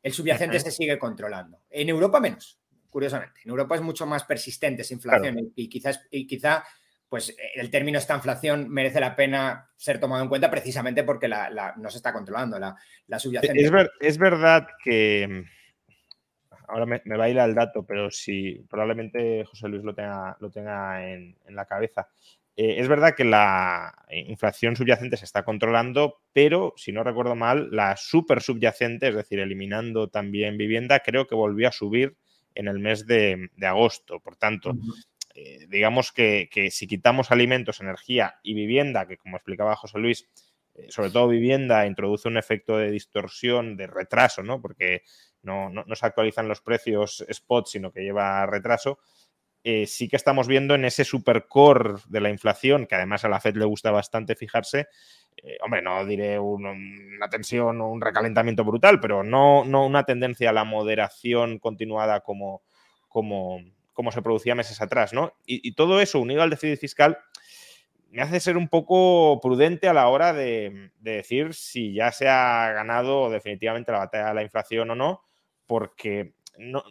[0.00, 1.62] el subyacente se sigue controlando.
[1.70, 2.60] En Europa menos
[2.94, 3.40] curiosamente.
[3.42, 6.62] En Europa es mucho más persistente esa inflación y, quizás, y quizá
[7.08, 11.74] pues el término esta inflación merece la pena ser tomado en cuenta precisamente porque la,
[11.76, 12.76] no se está controlando la,
[13.08, 13.68] la subyacente.
[13.98, 15.44] Es, verdad que
[16.68, 21.10] ahora me, me, baila el dato, pero si probablemente José Luis lo tenga, lo tenga
[21.10, 22.08] en, la cabeza.
[22.56, 27.68] Eh, es verdad que la inflación subyacente se está controlando, pero si no recuerdo mal,
[27.72, 32.16] la super subyacente, es decir, eliminando también vivienda, creo que volvió a subir
[32.54, 34.20] en el mes de, agosto.
[34.20, 34.76] Por tanto,
[35.34, 40.28] eh, digamos que, si quitamos alimentos, energía y vivienda, que como explicaba José Luis,
[40.74, 44.60] eh, sobre todo vivienda, introduce un efecto de distorsión, de retraso, ¿no?
[44.60, 45.02] Porque
[45.44, 48.98] no, se actualizan los precios spot, sino que lleva retraso.
[49.62, 53.40] Eh, sí que estamos viendo en ese supercore de la inflación, que además a la
[53.40, 54.88] Fed le gusta bastante fijarse,
[55.42, 60.50] eh, hombre, no diré una tensión o un recalentamiento brutal, pero no, no una tendencia
[60.50, 62.62] a la moderación continuada como,
[63.08, 63.60] como,
[63.94, 65.32] como se producía meses atrás, ¿no?
[65.46, 67.18] Y, todo eso unido al déficit fiscal
[68.10, 72.72] me hace ser un poco prudente a la hora de, decir si ya se ha
[72.72, 75.22] ganado definitivamente la batalla de la inflación o no,
[75.66, 76.82] porque no,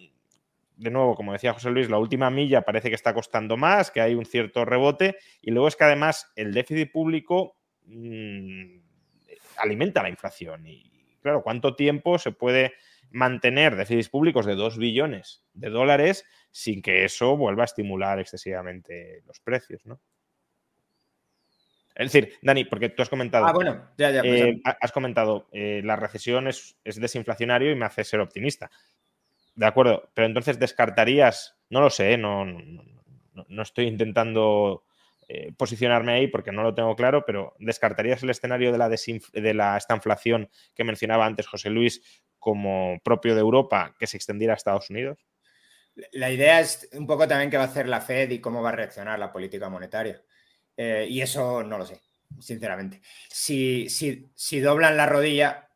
[0.77, 4.01] de nuevo, como decía José Luis, la última milla parece que está costando más, que
[4.01, 8.79] hay un cierto rebote, y luego es que además el déficit público Mm,
[9.57, 10.65] alimenta la inflación.
[10.67, 12.73] Y claro, ¿cuánto tiempo se puede
[13.11, 19.21] mantener déficits públicos de 2 billones de dólares sin que eso vuelva a estimular excesivamente
[19.25, 19.99] los precios, ¿no?
[21.95, 23.45] Es decir, Dani, porque tú has comentado.
[23.45, 24.21] Ah, bueno, ya, ya.
[24.21, 28.71] Pues eh, has comentado, eh, la recesión es, desinflacionario y me hace ser optimista.
[29.55, 34.85] De acuerdo, pero entonces descartarías, no lo sé, no, no, estoy intentando
[35.27, 39.53] eh, posicionarme ahí porque no lo tengo claro, pero ¿descartarías el escenario de la, de
[39.53, 44.53] la esta inflación que mencionaba antes José Luis como propio de Europa que se extendiera
[44.53, 45.19] a Estados Unidos?
[46.11, 48.69] La idea es un poco también qué va a hacer la Fed y cómo va
[48.69, 50.23] a reaccionar la política monetaria.
[50.75, 52.01] Eh, y eso no lo sé,
[52.39, 53.01] sinceramente.
[53.29, 55.69] Si, si, doblan la rodilla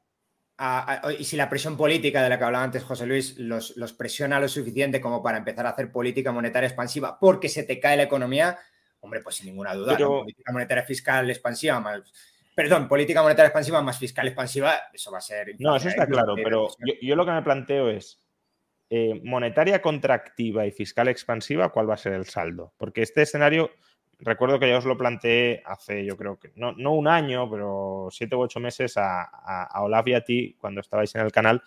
[1.20, 4.48] y si la presión política de la que hablaba antes José Luis los, presiona lo
[4.48, 8.58] suficiente como para empezar a hacer política monetaria expansiva porque se te cae la economía,
[9.02, 12.12] hombre, pues sin ninguna duda, política monetaria fiscal expansiva más...
[12.56, 15.54] Perdón, política monetaria expansiva más fiscal expansiva, eso va a ser...
[15.60, 16.70] No, eso está claro, pero
[17.04, 18.20] yo, lo que me planteo es,
[18.90, 22.74] eh, monetaria contractiva y fiscal expansiva, ¿cuál va a ser el saldo?
[22.78, 23.70] Porque este escenario
[24.20, 28.36] recuerdo que ya os lo planteé hace, yo creo que no, un año, pero siete
[28.36, 31.62] u ocho meses a, a, Olaf y a ti, cuando estabais en el canal,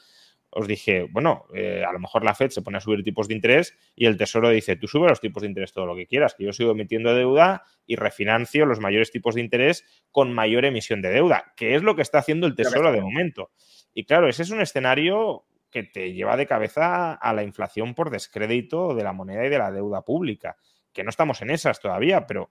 [0.52, 3.34] os dije, bueno, eh, a lo mejor la Fed se pone a subir tipos de
[3.34, 6.34] interés y el Tesoro dice, tú sube los tipos de interés todo lo que quieras,
[6.34, 11.02] que yo sigo emitiendo deuda y refinancio los mayores tipos de interés con mayor emisión
[11.02, 13.50] de deuda, que es lo que está haciendo el Tesoro de momento.
[13.94, 18.10] Y claro, ese es un escenario que te lleva de cabeza a la inflación por
[18.10, 20.56] descrédito de la moneda y de la deuda pública
[20.92, 22.50] que no estamos en esas todavía, pero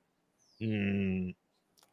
[0.60, 1.32] mm,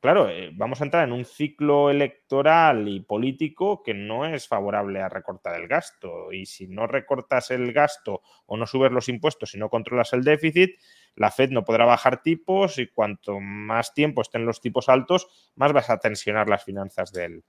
[0.00, 5.00] claro, eh, vamos a entrar en un ciclo electoral y político que no es favorable
[5.00, 6.32] a recortar el gasto.
[6.32, 10.22] Y si no recortas el gasto o no subes los impuestos y no controlas el
[10.22, 10.76] déficit,
[11.16, 15.72] la Fed no podrá bajar tipos y cuanto más tiempo estén los tipos altos, más
[15.72, 17.42] vas a tensionar las finanzas del,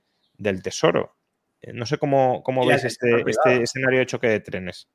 [0.64, 1.16] Tesoro.
[1.62, 4.90] Eh, no sé cómo, cómo ves este, este escenario de choque de trenes.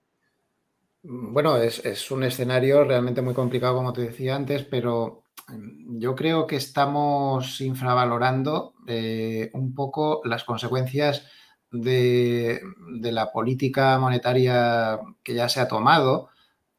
[1.05, 6.47] Bueno, es, un escenario realmente muy complicado, como te decía antes, pero mm, yo creo
[6.47, 11.27] que estamos infravalorando eh, un poco las consecuencias
[11.73, 12.61] de,
[13.01, 16.29] la política monetaria que ya se ha tomado.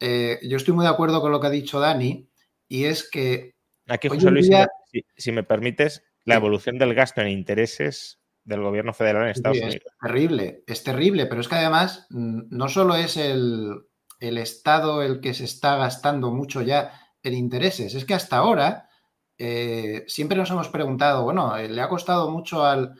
[0.00, 2.26] Eh, yo estoy muy de acuerdo con lo que ha dicho Dani,
[2.66, 3.54] y es que.
[3.88, 4.48] Aquí, José Luis,
[5.16, 9.76] si, me permites, la evolución del gasto en intereses del gobierno federal en Estados Unidos.
[9.76, 13.84] Es terrible, es terrible, pero es que además mm, no solo es el,
[14.28, 17.94] el Estado el que se está gastando mucho ya en intereses.
[17.94, 18.88] Es que hasta ahora
[19.38, 22.94] eh, siempre nos hemos preguntado, bueno, eh, le ha costado mucho al,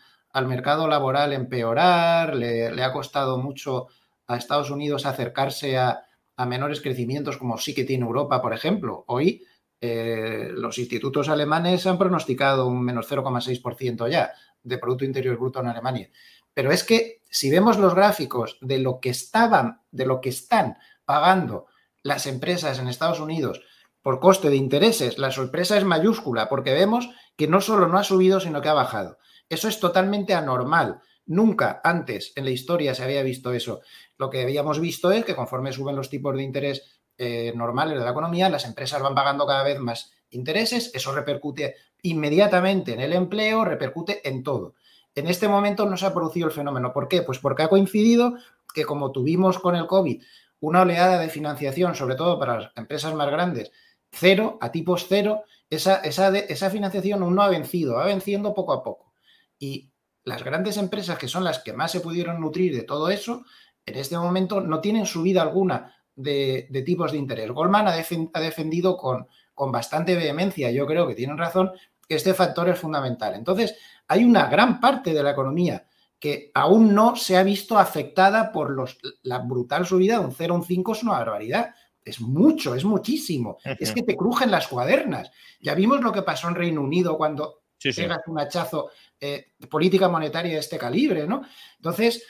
[0.46, 3.86] mercado laboral empeorar, le, ha costado mucho
[4.26, 6.02] a Estados Unidos acercarse a,
[6.48, 9.04] menores crecimientos como sí que tiene Europa, por ejemplo.
[9.06, 9.44] Hoy
[9.80, 14.32] eh, los institutos alemanes han pronosticado un menos 0,6% ya
[14.64, 16.10] de Producto Interior Bruto en Alemania.
[16.52, 20.76] Pero es que si vemos los gráficos de lo que estaban, de lo que están
[21.04, 21.66] pagando
[22.02, 23.62] las empresas en Estados Unidos
[24.02, 28.04] por coste de intereses, la sorpresa es mayúscula porque vemos que no solo no ha
[28.04, 29.18] subido, sino que ha bajado.
[29.48, 31.00] Eso es totalmente anormal.
[31.26, 33.80] Nunca antes en la historia se había visto eso.
[34.18, 38.04] Lo que habíamos visto es que conforme suben los tipos de interés eh, normales de
[38.04, 43.12] la economía, las empresas van pagando cada vez más intereses, eso repercute inmediatamente en el
[43.12, 44.74] empleo, repercute en todo.
[45.14, 46.92] En este momento no se ha producido el fenómeno.
[46.92, 47.22] ¿Por qué?
[47.22, 48.34] Pues porque ha coincidido
[48.74, 50.22] que como tuvimos con el COVID
[50.66, 53.70] una oleada de financiación, sobre todo para las empresas más grandes,
[54.10, 58.72] cero, a tipos cero, esa, esa, esa financiación aún no ha vencido, va venciendo poco
[58.72, 59.12] a poco.
[59.58, 59.90] Y
[60.24, 63.44] las grandes empresas, que son las que más se pudieron nutrir de todo eso,
[63.86, 67.50] en este momento no tienen subida alguna de, tipos de interés.
[67.50, 71.72] Goldman ha, defendido con, con bastante vehemencia, yo creo que tienen razón,
[72.08, 73.34] que este factor es fundamental.
[73.34, 73.76] Entonces,
[74.08, 75.86] hay una gran parte de la economía
[76.24, 80.54] que aún no se ha visto afectada por los, la brutal subida de un 0
[80.54, 81.74] a un 5 es una barbaridad.
[82.02, 83.58] Es mucho, es muchísimo.
[83.78, 85.30] Es que te crujen las cuadernas.
[85.60, 88.88] Ya vimos lo que pasó en Reino Unido cuando pegas un hachazo
[89.20, 91.42] eh, de política monetaria de este calibre, ¿no?
[91.76, 92.26] Entonces,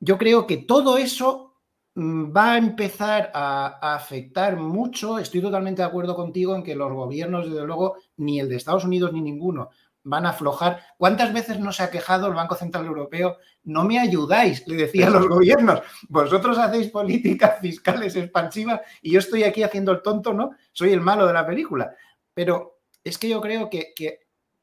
[0.00, 1.60] yo creo que todo eso
[1.94, 5.20] mm, va a empezar a, afectar mucho.
[5.20, 8.84] Estoy totalmente de acuerdo contigo en que los gobiernos, desde luego, ni el de Estados
[8.84, 9.70] Unidos ni ninguno,
[10.04, 10.82] van a aflojar.
[10.96, 13.38] ¿Cuántas veces no se ha quejado el Banco Central Europeo?
[13.64, 15.82] No me ayudáis, le decía a los gobiernos.
[16.08, 20.52] Vosotros hacéis políticas fiscales expansivas y yo estoy aquí haciendo el tonto, ¿no?
[20.72, 21.94] Soy el malo de la película.
[22.32, 23.92] Pero es que yo creo que,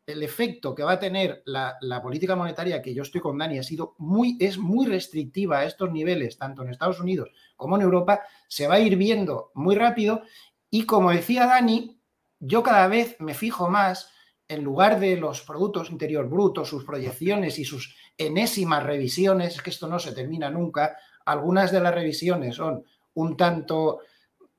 [0.07, 3.63] el efecto que va a tener la, política monetaria, que yo estoy con Dani, ha
[3.63, 8.21] sido muy, es muy restrictiva a estos niveles, tanto en Estados Unidos como en Europa,
[8.47, 10.21] se va a ir viendo muy rápido.
[10.69, 11.99] Y como decía Dani,
[12.39, 14.11] yo cada vez me fijo más
[14.47, 19.87] en lugar de los productos interior brutos, sus proyecciones y sus enésimas revisiones, que esto
[19.87, 22.83] no se termina nunca, algunas de las revisiones son
[23.15, 24.01] un tanto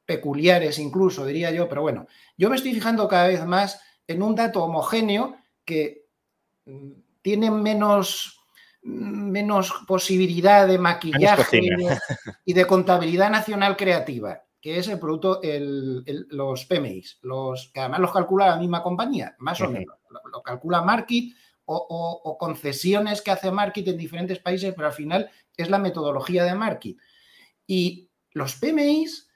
[0.04, 2.06] peculiares incluso, diría yo, pero bueno,
[2.36, 6.06] yo me estoy fijando cada vez más en un dato homogéneo que
[6.64, 8.40] mm, tiene menos,
[8.82, 11.60] menos posibilidad de maquillaje
[12.44, 18.10] y de contabilidad nacional creativa, que es el producto, los PMIs, los, que además los
[18.10, 19.96] calcula la misma compañía, más o menos.
[20.10, 21.36] Lo, calcula Market
[21.66, 26.42] o, o, concesiones que hace Market en diferentes países, pero al final es la metodología
[26.42, 26.96] de Market.
[27.64, 29.28] Y los PMIs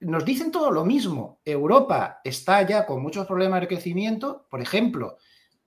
[0.00, 1.42] nos dicen todo lo mismo.
[1.44, 4.46] Europa está ya con muchos problemas de crecimiento.
[4.48, 5.18] Por ejemplo,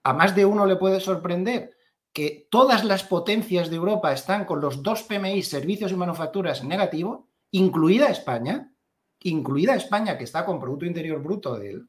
[0.02, 1.70] a más de uno le puede sorprender
[2.12, 7.28] que todas las potencias de Europa están con los dos PMI, servicios y manufacturas, negativo,
[7.52, 8.72] incluida España,
[9.24, 11.86] incluida España, que está con Producto Interior Bruto del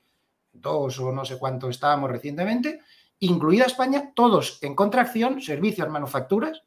[0.51, 2.81] 2 o no sé cuánto estábamos recientemente,
[3.19, 6.63] incluida España, todos en contracción, servicios, manufacturas,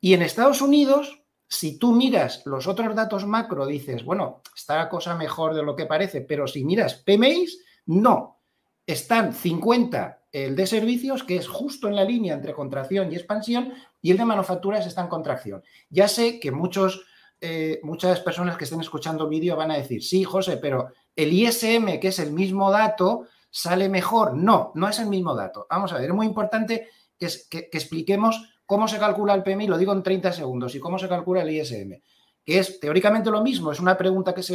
[0.00, 4.88] y en Estados Unidos si tú miras los otros datos macro, dices, bueno, está la
[4.88, 8.40] cosa mejor de lo que parece, pero si miras PMIs, no.
[8.86, 13.72] Están 50 el de servicios, que es justo en la línea entre contracción y expansión,
[14.02, 15.62] y el de manufacturas está en contracción.
[15.90, 17.06] Ya sé que muchos,
[17.46, 21.32] eh, muchas personas que estén escuchando el vídeo van a decir, sí, José, pero el
[21.32, 24.34] ISM, que es el mismo dato, sale mejor.
[24.34, 25.66] No, no es el mismo dato.
[25.68, 26.88] Vamos a ver, es muy importante
[27.18, 29.66] que, que expliquemos ¿Cómo se calcula el PMI?
[29.66, 30.74] Lo digo en 30 segundos.
[30.74, 32.00] ¿Y cómo se calcula el ISM?
[32.44, 34.54] Que es teóricamente lo mismo, es una pregunta que se,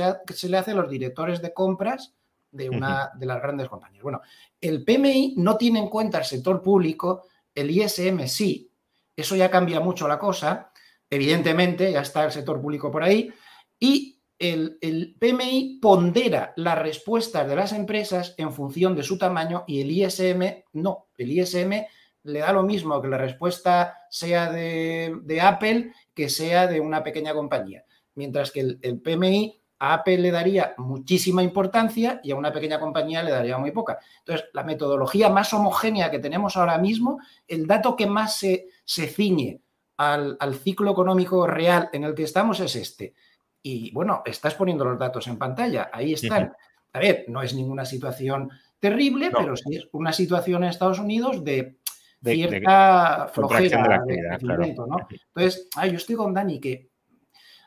[0.50, 2.14] le hace a los directores de compras
[2.52, 4.04] de una de las grandes compañías.
[4.04, 4.22] Bueno,
[4.60, 7.24] el PMI no tiene en cuenta el sector público,
[7.54, 8.72] el ISM sí.
[9.16, 10.69] Eso ya cambia mucho la cosa.
[11.10, 13.32] Evidentemente, ya está el sector público por ahí.
[13.80, 19.64] Y el, el, PMI pondera las respuestas de las empresas en función de su tamaño
[19.68, 21.08] y el ISM no.
[21.18, 21.86] El ISM
[22.24, 27.34] le da lo mismo que la respuesta sea de, Apple que sea de una pequeña
[27.34, 27.84] compañía.
[28.16, 33.24] Mientras que el, PMI a Apple le daría muchísima importancia y a una pequeña compañía
[33.24, 34.00] le daría muy poca.
[34.20, 39.08] Entonces, la metodología más homogénea que tenemos ahora mismo, el dato que más se, se
[39.08, 39.62] ciñe
[40.00, 43.14] al, al, ciclo económico real en el que estamos es este.
[43.62, 46.54] Y bueno, estás poniendo los datos en pantalla, ahí están.
[46.94, 51.44] A ver, no es ninguna situación terrible, pero sí es una situación en Estados Unidos
[51.44, 51.76] de
[52.24, 55.08] cierta flojera de, actividad, ¿no?
[55.36, 56.90] Entonces, yo estoy con Dani que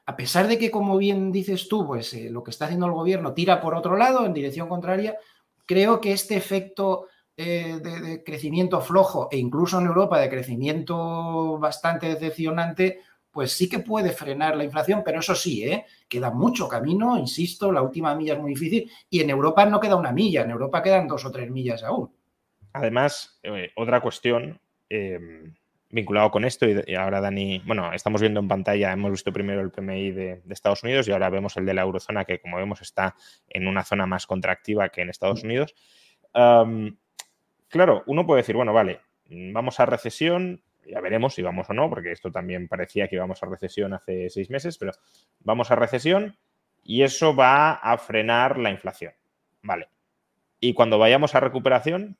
[0.06, 2.92] a pesar de que, como bien dices tú, pues eh, lo que está haciendo el
[2.92, 5.16] gobierno tira por otro lado, en dirección contraria,
[5.66, 7.06] creo que este efecto
[7.36, 13.78] eh, de, crecimiento flojo e incluso en Europa de crecimiento bastante decepcionante, pues sí que
[13.78, 15.86] puede frenar la inflación, pero eso sí, ¿eh?
[16.08, 19.96] queda mucho camino, insisto, la última milla es muy difícil y en Europa no queda
[19.96, 22.10] una milla, en Europa quedan dos o tres millas aún.
[22.74, 24.60] Además, eh, otra cuestión
[24.90, 25.54] em,
[25.88, 29.70] vinculado con esto, y, ahora Dani, bueno, estamos viendo en pantalla, hemos visto primero el
[29.70, 33.16] PMI de, Estados Unidos y ahora vemos el de la eurozona, que como vemos está
[33.48, 35.74] en una zona más contractiva que en Estados Unidos.
[37.72, 41.88] Claro, uno puede decir, bueno, vale, vamos a recesión, ya veremos si vamos o no,
[41.88, 44.92] porque esto también parecía que íbamos a recesión hace seis meses, pero
[45.40, 46.36] vamos a recesión
[46.84, 49.12] y eso va a frenar la inflación.
[49.62, 49.88] Vale.
[50.60, 52.18] Y cuando vayamos a recuperación,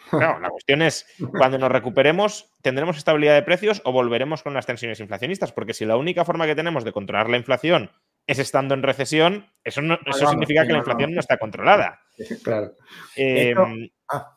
[0.10, 4.66] Claro, la cuestión es, cuando nos recuperemos, ¿tendremos estabilidad de precios o volveremos con las
[4.66, 5.52] tensiones inflacionistas?
[5.52, 7.90] Porque si la única forma que tenemos de controlar la inflación
[8.26, 12.00] es estando en recesión, eso, no, eso significa que la inflación no está controlada.
[12.44, 12.72] Claro.
[13.16, 13.54] Eh,
[14.10, 14.36] ah,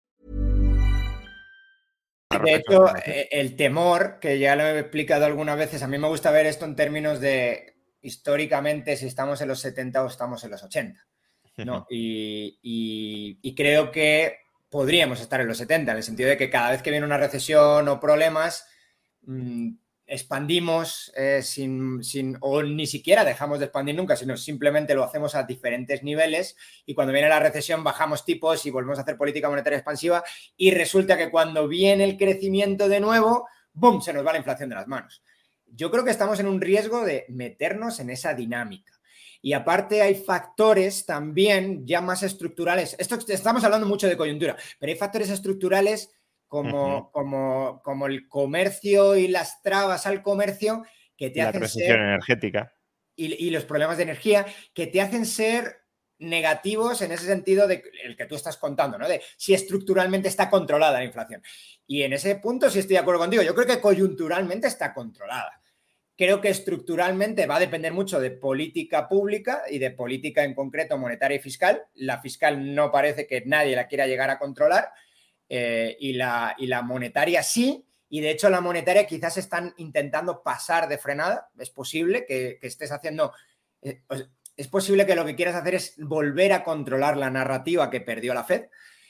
[2.39, 6.07] De hecho, eh, el temor, que ya lo he explicado algunas veces, a mí me
[6.07, 10.51] gusta ver esto en términos de históricamente si estamos en los 70 o estamos en
[10.51, 11.05] los 80.
[11.57, 11.85] ¿no?
[11.89, 14.37] Y, creo que
[14.69, 17.17] podríamos estar en los 70, en el sentido de que cada vez que viene una
[17.17, 18.67] recesión o problemas,
[19.23, 19.71] mm,
[20.11, 25.35] expandimos eh, sin, sin, o ni siquiera dejamos de expandir nunca, sino simplemente lo hacemos
[25.35, 26.55] a diferentes niveles
[26.85, 30.23] y cuando viene la recesión bajamos tipos y volvemos a hacer política monetaria expansiva
[30.57, 34.69] y resulta que cuando viene el crecimiento de nuevo, ¡boom!, se nos va la inflación
[34.69, 35.21] de las manos
[35.73, 38.91] yo creo que estamos en un riesgo de meternos en esa dinámica.
[39.41, 42.95] Y aparte hay factores también ya más estructurales.
[42.99, 46.11] Esto estamos hablando mucho de coyuntura, pero hay factores estructurales
[46.51, 50.83] como, como, como el comercio y las trabas al comercio
[51.15, 52.75] que te hacen ser, energética.
[53.15, 55.77] Y, y, los problemas de energía que te hacen ser
[56.19, 59.07] negativos en ese sentido de el que tú estás contando, ¿no?
[59.07, 61.41] De si estructuralmente está controlada la inflación.
[61.87, 63.43] Y en ese punto sí estoy de acuerdo contigo.
[63.43, 65.61] Yo creo que coyunturalmente está controlada.
[66.17, 70.97] Creo que estructuralmente va a depender mucho de política pública y de política en concreto
[70.97, 71.85] monetaria y fiscal.
[71.93, 74.91] La fiscal no parece que nadie la quiera llegar a controlar
[75.53, 77.85] eh, y, la, y la monetaria sí.
[78.07, 81.49] Y de hecho la monetaria quizás están intentando pasar de frenada.
[81.59, 83.33] Es posible que, estés haciendo...
[83.81, 84.01] Eh,
[84.55, 88.33] es posible que lo que quieras hacer es volver a controlar la narrativa que perdió
[88.33, 88.67] la Fed.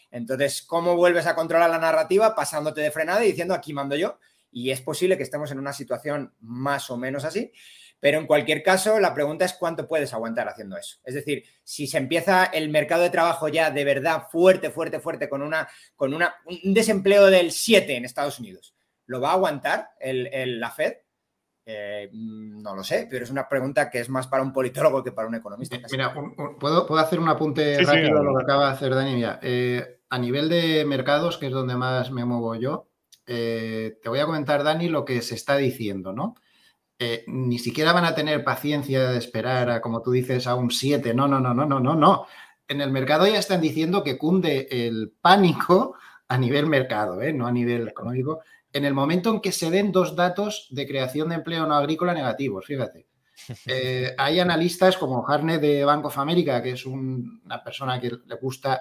[0.10, 2.34] Entonces, ¿cómo vuelves a controlar la narrativa?
[2.34, 4.18] Pasándote de frenada y diciendo aquí mando yo
[4.52, 7.52] y es posible que estemos en una situación más o menos así.
[8.02, 10.98] Pero en cualquier caso, la pregunta es cuánto puedes aguantar haciendo eso.
[11.06, 15.30] Es decir, si se empieza el mercado de trabajo ya de verdad fuerte, fuerte, fuerte,
[15.30, 18.76] con, una, con una, un desempleo del 7 en Estados Unidos,
[19.06, 20.94] ¿lo va a aguantar el, la Fed?
[21.64, 25.12] Eh, no lo sé, pero es una pregunta que es más para un politólogo que
[25.12, 25.78] para un economista.
[25.92, 26.12] Mira,
[26.60, 29.14] ¿puedo, ¿puedo, hacer un apunte rápido a lo que acaba de hacer Dani.
[29.14, 32.90] Mira, eh, a nivel de mercados, que es donde más me muevo yo,
[33.28, 36.36] eh, te voy a comentar, Dani, lo que se está diciendo, ¿no?
[37.04, 40.70] Eh, ni siquiera van a tener paciencia de esperar a, como tú dices, a un
[40.70, 41.16] 7.
[41.16, 42.28] No, no, no, no, no, no, no.
[42.68, 45.96] En el mercado ya están diciendo que cunde el pánico
[46.28, 47.34] a nivel mercado, ¿eh?
[47.34, 48.42] no a nivel económico,
[48.72, 52.14] en el momento en que se den dos datos de creación de empleo no agrícola
[52.14, 53.08] negativos, fíjate.
[54.20, 58.80] hay analistas como Harnett de Bank of America, que es una persona que le gusta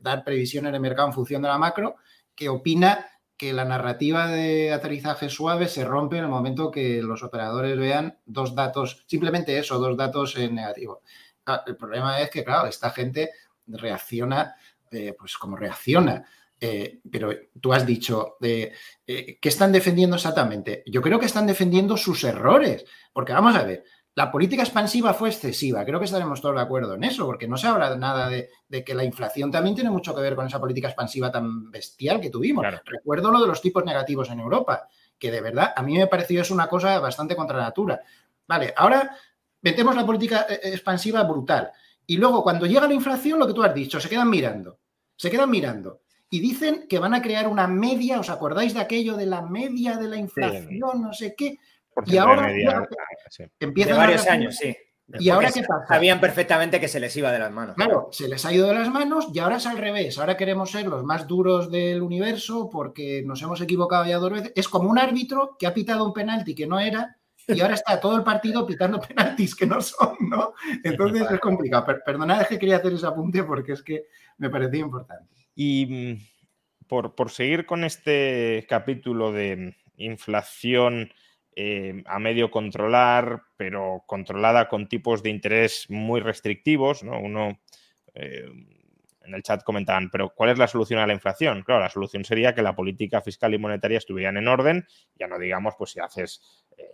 [0.00, 1.96] dar previsiones de mercado en función de la macro,
[2.36, 3.04] que opina
[3.36, 8.18] que la narrativa de aterrizaje suave se rompe en el momento que los operadores vean
[8.24, 11.02] dos datos, simplemente eso, dos datos en negativo.
[11.66, 13.30] El problema es que, claro, esta gente
[13.66, 14.56] reacciona,
[14.90, 16.24] eh, pues como reacciona.
[16.58, 17.30] Eh, pero
[17.60, 18.72] tú has dicho, eh,
[19.06, 20.82] ¿qué están defendiendo exactamente?
[20.86, 23.84] Yo creo que están defendiendo sus errores, porque vamos a ver,
[24.16, 27.58] la política expansiva fue excesiva, creo que estaremos todos de acuerdo en eso, porque no
[27.58, 28.48] se habla nada de,
[28.82, 32.30] que la inflación también tiene mucho que ver con esa política expansiva tan bestial que
[32.30, 32.64] tuvimos.
[32.86, 34.88] Recuerdo lo de los tipos negativos en Europa,
[35.18, 38.00] que de verdad a mí me pareció es una cosa bastante contra natura.
[38.48, 39.14] Vale, ahora
[39.60, 41.70] metemos la política eh, eh, expansiva brutal.
[42.06, 44.78] Y luego, cuando llega la inflación, lo que tú has dicho, se quedan mirando.
[45.14, 46.00] Se quedan mirando.
[46.30, 49.98] Y dicen que van a crear una media, ¿os acordáis de aquello de la media
[49.98, 51.02] de la inflación?
[51.02, 51.58] No sé qué
[52.04, 52.52] y ahora
[53.60, 54.76] empieza varios años, sí.
[55.18, 55.86] ¿Y ahora qué pasa?
[55.86, 57.76] Sabían perfectamente que se les iba de las manos.
[57.76, 60.18] Claro, se les ha ido de las manos y ahora es al revés.
[60.18, 64.52] Ahora queremos ser los más duros del universo porque nos hemos equivocado ya dos veces.
[64.56, 67.16] Es como un árbitro que ha pitado un penalti que no era
[67.46, 70.54] y ahora está todo el partido pitando penaltis que no son, ¿no?
[70.82, 71.86] Entonces es complicado.
[72.04, 74.06] perdonad que quería hacer ese apunte porque es que
[74.38, 75.32] me parecía importante.
[75.54, 81.12] Y mm, por, por seguir con este capítulo de inflación
[81.58, 87.02] eh, a medio controlar, pero controlada con tipos de interés muy restrictivos.
[87.02, 87.18] ¿no?
[87.18, 87.58] Uno
[88.14, 88.44] eh,
[89.24, 91.62] en el chat comentaban, pero ¿cuál es la solución a la inflación?
[91.62, 94.86] Claro, la solución sería que la política fiscal y monetaria estuvieran en orden,
[95.18, 96.84] ya no digamos, pues si haces, eh,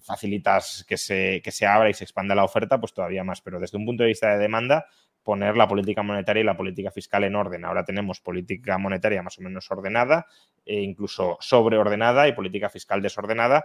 [0.00, 3.60] facilitas que se, que se abra y se expanda la oferta, pues todavía más, pero
[3.60, 4.86] desde un punto de vista de demanda,
[5.22, 7.64] poner la política monetaria y la política fiscal en orden.
[7.64, 10.26] Ahora tenemos política monetaria más o menos ordenada,
[10.64, 13.64] e incluso sobreordenada y política fiscal desordenada,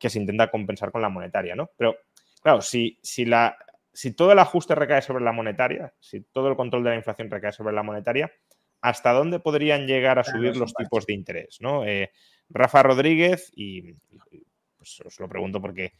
[0.00, 1.70] que se intenta compensar con la monetaria, ¿no?
[1.76, 1.96] Pero,
[2.42, 3.56] claro, si, si, la,
[3.92, 7.30] si todo el ajuste recae sobre la monetaria, si todo el control de la inflación
[7.30, 8.32] recae sobre la monetaria,
[8.80, 11.58] ¿hasta dónde podrían llegar a subir los tipos de interés?
[11.60, 11.84] ¿no?
[11.86, 12.10] Eh,
[12.48, 13.92] Rafa Rodríguez, y,
[14.78, 15.92] pues os lo pregunto porque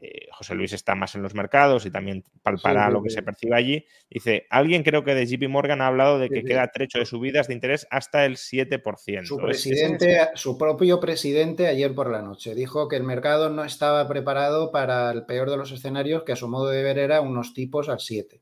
[0.00, 3.56] eh, José Luis está más en los mercados y también palpará lo que se percibe
[3.56, 3.84] allí.
[4.08, 7.48] Dice, alguien creo que de JP Morgan ha hablado de que queda trecho de subidas
[7.48, 9.24] de interés hasta el 7%.
[9.24, 14.06] Su, presidente, su propio presidente ayer por la noche dijo que el mercado no estaba
[14.06, 17.52] preparado para el peor de los escenarios, que a su modo de ver era unos
[17.52, 18.40] tipos al 7,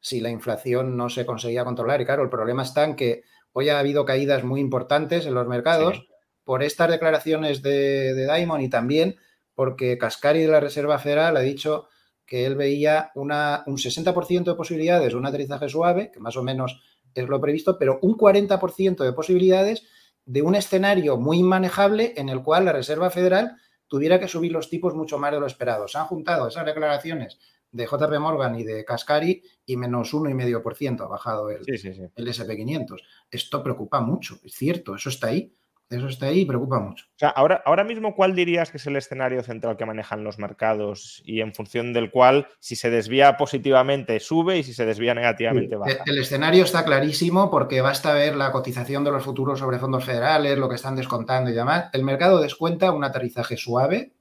[0.00, 2.02] si la inflación no se conseguía controlar.
[2.02, 3.22] Y claro, el problema está en que
[3.52, 6.06] hoy ha habido caídas muy importantes en los mercados
[6.44, 9.16] por estas declaraciones de, de Diamond y también
[9.60, 11.88] porque Cascari de la Reserva Federal ha dicho
[12.24, 16.42] que él veía una, un 60% de posibilidades de un aterrizaje suave, que más o
[16.42, 16.80] menos
[17.12, 19.86] es lo previsto, pero un 40% de posibilidades
[20.24, 23.54] de un escenario muy inmanejable en el cual la Reserva Federal
[23.86, 25.86] tuviera que subir los tipos mucho más de lo esperado.
[25.88, 27.38] Se han juntado esas declaraciones
[27.70, 32.96] de JP Morgan y de Cascari y menos 1,5% ha bajado el, el SP500.
[33.30, 35.54] Esto preocupa mucho, es cierto, eso está ahí.
[35.90, 37.04] Eso está ahí y preocupa mucho.
[37.06, 40.38] O sea, ahora, ahora mismo, ¿cuál dirías que es el escenario central que manejan los
[40.38, 45.14] mercados y en función del cual, si se desvía positivamente, sube y si se desvía
[45.14, 46.04] negativamente, baja?
[46.06, 50.56] El, escenario está clarísimo porque basta ver la cotización de los futuros sobre fondos federales,
[50.56, 51.90] lo que están descontando y demás.
[51.92, 54.12] El mercado descuenta un aterrizaje suave,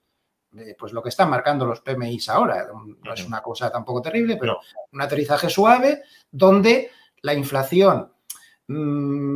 [0.75, 2.65] pues lo que están marcando los PMIs ahora.
[2.73, 4.59] No es una cosa tampoco terrible, pero
[4.91, 6.01] un aterrizaje suave
[6.31, 6.89] donde
[7.21, 8.11] la inflación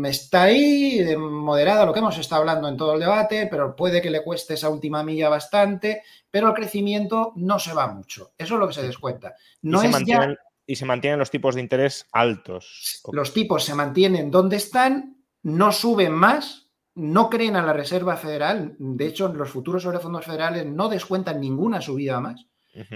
[0.05, 4.11] está ahí, moderada, lo que hemos estado hablando en todo el debate, pero puede que
[4.11, 8.33] le cueste esa última milla bastante, pero el crecimiento no se va mucho.
[8.37, 9.33] Eso es lo que se descuenta.
[9.63, 13.01] No y, se mantienen, y se mantienen los tipos de interés altos.
[13.11, 18.75] Los tipos se mantienen donde están, no suben más, no creen a la Reserva Federal.
[18.77, 22.45] De hecho, los futuros sobre fondos federales no descuentan ninguna subida más.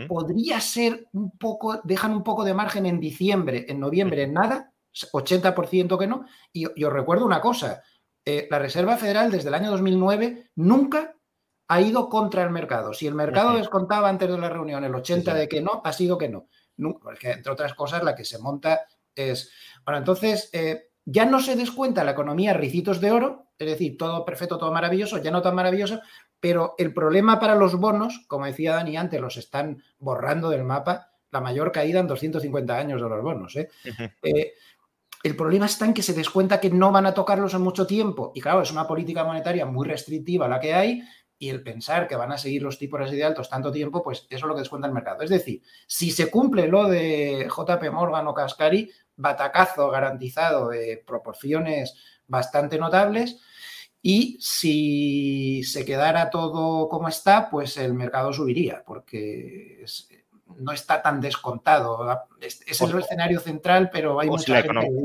[0.07, 4.73] Podría ser un poco, dejan un poco de margen en diciembre, en noviembre, en nada
[5.11, 6.25] 80% que no.
[6.51, 7.83] Y, os recuerdo una cosa,
[8.25, 11.15] eh, la Reserva Federal desde el año 2009 nunca
[11.67, 12.93] ha ido contra el mercado.
[12.93, 16.17] Si el mercado descontaba antes de la reunión el 80 de que no, ha sido
[16.17, 16.47] que no.
[17.01, 19.51] Porque, entre otras cosas, la que se monta es...
[19.83, 24.25] Bueno, entonces, eh, ya no se descuenta la economía ricitos de oro, es decir, todo
[24.25, 26.01] perfecto, todo maravilloso, ya no tan maravilloso,
[26.39, 31.11] pero el problema para los bonos, como decía Dani antes, los están borrando del mapa,
[31.31, 33.55] la mayor caída en 250 años de los bonos.
[33.55, 33.69] ¿eh?
[35.27, 38.31] El problema está en que se descuenta que no van a tocarlos en mucho tiempo.
[38.33, 41.03] Y claro, es una política monetaria muy restrictiva la que hay.
[41.37, 44.25] Y el pensar que van a seguir los tipos así de altos tanto tiempo, pues
[44.29, 45.23] eso es lo que descuenta el mercado.
[45.23, 51.95] Es decir, si se cumple lo de JP Morgan o Cascari, batacazo garantizado de proporciones
[52.25, 53.37] bastante notables.
[54.01, 60.07] Y si se quedara todo como está, pues el mercado subiría, porque es,
[60.55, 62.07] no está tan descontado.
[62.39, 64.63] Es, el escenario central, pero hay o si, la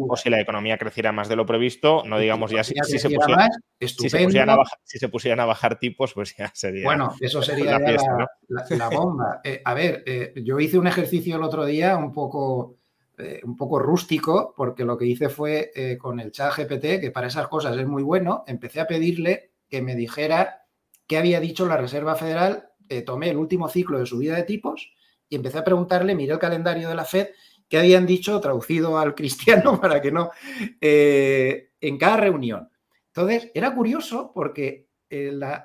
[0.08, 3.50] o si la economía creciera más de lo previsto, no digamos ya si, se pusieran,
[3.80, 6.84] si, se pusieran a bajar, tipos, pues ya sería.
[6.84, 9.40] Bueno, eso sería la, bomba.
[9.44, 12.76] Eh, a ver, eh, yo hice un ejercicio el otro día un poco,
[13.18, 17.26] eh, un poco rústico, porque lo que hice fue con el chat GPT, que para
[17.26, 20.66] esas cosas es muy bueno, empecé a pedirle que me dijera
[21.06, 22.68] qué había dicho la Reserva Federal.
[23.06, 24.92] tomé el último ciclo de subida de tipos
[25.32, 27.28] y empecé a preguntarle, miré el calendario de la FED,
[27.66, 30.30] qué habían dicho, traducido al cristiano para que no,
[30.78, 32.68] eh, en cada reunión.
[33.06, 35.64] Entonces, era curioso porque eh, la,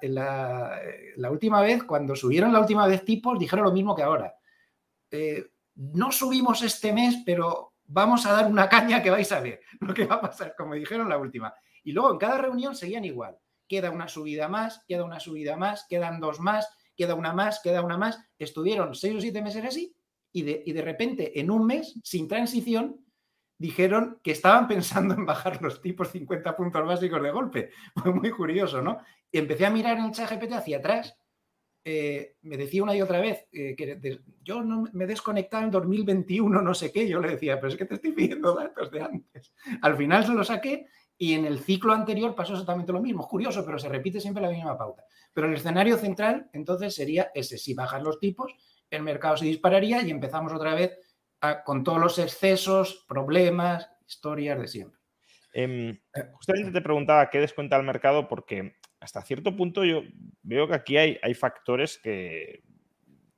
[1.30, 4.36] última vez, cuando subieron la última vez tipos, dijeron lo mismo que ahora.
[5.12, 5.46] Eh,
[5.76, 9.94] no subimos este mes, pero vamos a dar una caña que vais a ver lo
[9.94, 11.54] que va a pasar, como dijeron la última.
[11.84, 13.38] Y luego en cada reunión seguían igual.
[13.68, 17.82] Queda una subida más, queda una subida más, quedan dos más, queda una más, queda
[17.82, 18.20] una más.
[18.38, 19.96] Estuvieron seis o siete meses así
[20.32, 23.00] y de, y de repente, en un mes, sin transición,
[23.58, 27.70] dijeron que estaban pensando en bajar los tipos 50 puntos básicos de golpe.
[27.96, 29.00] Fue muy curioso, ¿no?
[29.32, 31.18] Y empecé a mirar en el chat GPT hacia atrás.
[31.90, 35.72] Eh, me decía una y otra vez eh, que yo no me he desconectado en
[35.72, 37.08] 2021, no sé qué.
[37.08, 39.54] Yo le decía, pero es que te estoy pidiendo datos de antes.
[39.82, 40.88] Al final se lo saqué
[41.18, 43.28] y en el ciclo anterior pasó exactamente lo mismo.
[43.28, 45.06] Curioso, pero se repite siempre la misma pauta.
[45.38, 47.60] Pero el escenario central, entonces, sería ese.
[47.60, 48.56] Si bajan los tipos,
[48.90, 50.98] el mercado se dispararía y empezamos otra vez
[51.64, 55.00] con todos los excesos, problemas, historias de siempre.
[55.54, 55.96] Em,
[56.32, 60.02] justamente te preguntaba qué descuenta el mercado porque hasta cierto punto yo
[60.42, 62.64] veo que aquí hay, hay factores que,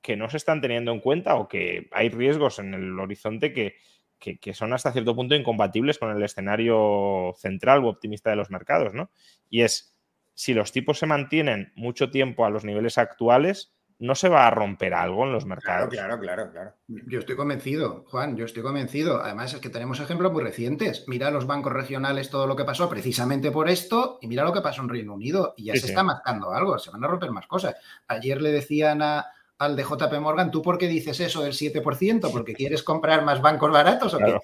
[0.00, 3.76] que no se están teniendo en cuenta o que hay riesgos en el horizonte que,
[4.18, 8.94] que, son hasta cierto punto incompatibles con el escenario central u optimista de los mercados,
[8.94, 9.10] ¿no?
[9.50, 9.99] Y es,
[10.34, 14.50] si los tipos se mantienen mucho tiempo a los niveles actuales, ¿no se va a
[14.50, 15.90] romper algo en los mercados?
[15.90, 19.22] Claro, claro, claro, Yo estoy convencido, Juan, yo estoy convencido.
[19.22, 21.04] Además es que tenemos ejemplos muy recientes.
[21.06, 24.62] Mira los bancos regionales, todo lo que pasó precisamente por esto, y mira lo que
[24.62, 27.46] pasó en Reino Unido, y ya se está marcando algo, se van a romper más
[27.46, 27.76] cosas.
[28.08, 29.26] Ayer le decían a,
[29.58, 32.32] al de JP Morgan, ¿tú por qué dices eso del 7%?
[32.32, 34.38] ¿Porque quieres comprar más bancos baratos o qué?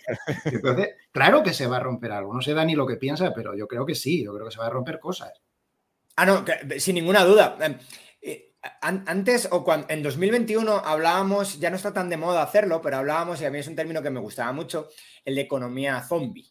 [0.45, 2.35] Entonces, claro que se va a romper algo.
[2.35, 4.61] No sé Dani lo que piensa, pero yo creo que sí, yo creo que se
[4.61, 5.33] va a romper cosas.
[6.17, 6.45] Ah, no,
[6.79, 7.57] sin ninguna duda.
[7.61, 7.79] Em,
[8.23, 12.97] eh, antes o cuando en 2021 hablábamos, ya no está tan de moda hacerlo, pero
[12.97, 14.89] hablábamos, y a mí es un término que me gustaba mucho,
[15.25, 16.51] el de economía zombie.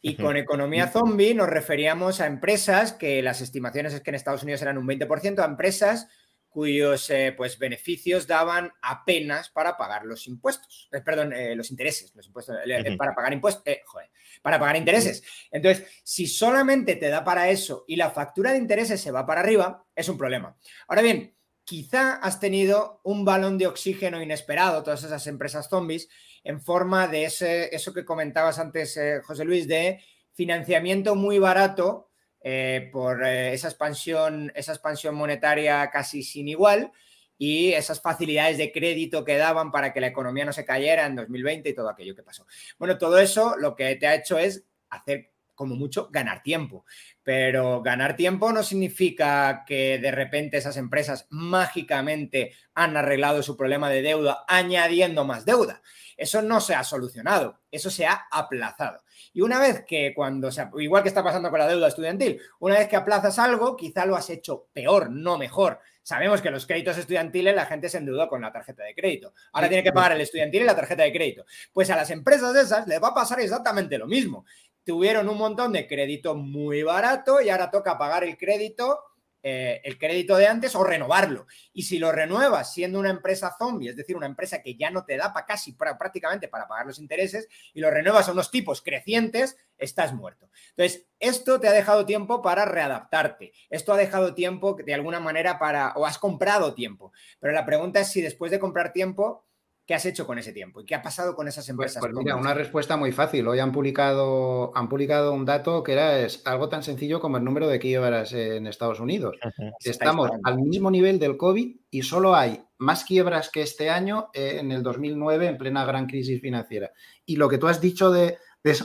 [0.00, 4.44] Y con economía zombie nos referíamos a empresas que las estimaciones es que en Estados
[4.44, 6.06] Unidos eran un 20%, a empresas
[6.48, 12.14] cuyos eh, pues, beneficios daban apenas para pagar los impuestos, eh, perdón, eh, los intereses,
[12.14, 12.56] los impuestos,
[12.96, 14.10] para pagar impuestos, joder,
[14.42, 15.22] para pagar intereses.
[15.50, 19.40] Entonces, si solamente te da para eso y la factura de intereses se va para
[19.40, 20.56] arriba, es un problema.
[20.88, 21.34] Ahora bien,
[21.64, 26.08] quizá has tenido un balón de oxígeno inesperado, todas esas empresas zombies,
[26.44, 32.07] en forma de ese, eso que comentabas antes, José Luis, de financiamiento muy barato
[32.40, 36.92] eh, por eh, esa, expansión, esa expansión monetaria casi sin igual
[37.36, 41.16] y esas facilidades de crédito que daban para que la economía no se cayera en
[41.16, 42.46] 2020 y todo aquello que pasó.
[42.78, 46.84] Bueno, todo eso lo que te ha hecho es hacer como mucho ganar tiempo.
[47.24, 53.90] Pero ganar tiempo no significa que de repente esas empresas mágicamente han arreglado su problema
[53.90, 55.82] de deuda añadiendo más deuda.
[56.18, 59.04] Eso no se ha solucionado, eso se ha aplazado.
[59.32, 62.76] Y una vez que cuando se, igual que está pasando con la deuda estudiantil, una
[62.76, 65.78] vez que aplazas algo, quizá lo has hecho peor, no mejor.
[66.02, 69.32] Sabemos que los créditos estudiantiles la gente se endeuda con la tarjeta de crédito.
[69.52, 71.44] Ahora tiene que pagar el estudiantil y la tarjeta de crédito.
[71.72, 74.44] Pues a las empresas de esas les va a pasar exactamente lo mismo.
[74.84, 78.98] Tuvieron un montón de crédito muy barato y ahora toca pagar el crédito
[79.42, 81.46] eh, el crédito de antes o renovarlo.
[81.72, 85.04] Y si lo renuevas siendo una empresa zombie, es decir, una empresa que ya no
[85.04, 88.82] te da para casi prácticamente para pagar los intereses, y lo renuevas a unos tipos
[88.82, 90.50] crecientes, estás muerto.
[90.70, 93.52] Entonces, esto te ha dejado tiempo para readaptarte.
[93.70, 97.12] Esto ha dejado tiempo de alguna manera para, o has comprado tiempo.
[97.40, 99.47] Pero la pregunta es si después de comprar tiempo
[99.88, 100.82] ¿Qué has hecho con ese tiempo?
[100.82, 102.00] ¿Y qué ha pasado con esas pues, empresas?
[102.02, 103.48] Pues, mira, una respuesta muy fácil.
[103.48, 107.44] Hoy han publicado, han publicado un dato que era es algo tan sencillo como el
[107.44, 109.38] número de quiebras en Estados Unidos.
[109.80, 114.72] Estamos al mismo nivel del COVID y solo hay más quiebras que este año en
[114.72, 116.92] el 2009 en plena gran crisis financiera.
[117.24, 118.36] Y lo que tú has dicho de,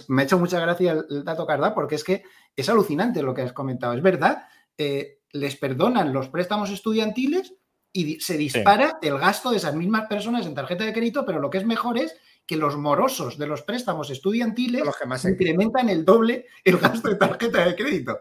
[0.07, 2.23] me ha hecho mucha gracia el, dato Carda porque es que
[2.55, 3.93] es alucinante lo que has comentado.
[3.93, 4.45] Es verdad,
[4.77, 7.55] eh, les perdonan los préstamos estudiantiles
[7.93, 11.51] y se dispara el gasto de esas mismas personas en tarjeta de crédito, pero lo
[11.51, 12.15] que es mejor es
[12.45, 14.83] que los morosos de los préstamos estudiantiles
[15.23, 18.19] incrementan el doble el gasto de tarjeta de crédito.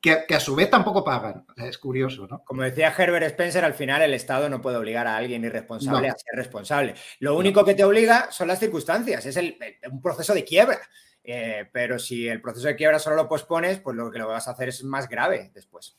[0.00, 1.44] Que, a su vez tampoco pagan.
[1.56, 2.42] es curioso, ¿no?
[2.42, 6.16] Como decía Herbert Spencer, al final el Estado no puede obligar a alguien irresponsable a
[6.16, 6.94] ser responsable.
[7.18, 9.58] Lo único que te obliga son las circunstancias, es el,
[9.92, 10.80] un proceso de quiebra.
[11.22, 14.48] Eh, pero si el proceso de quiebra solo lo pospones, pues lo que lo vas
[14.48, 15.98] a hacer es más grave después.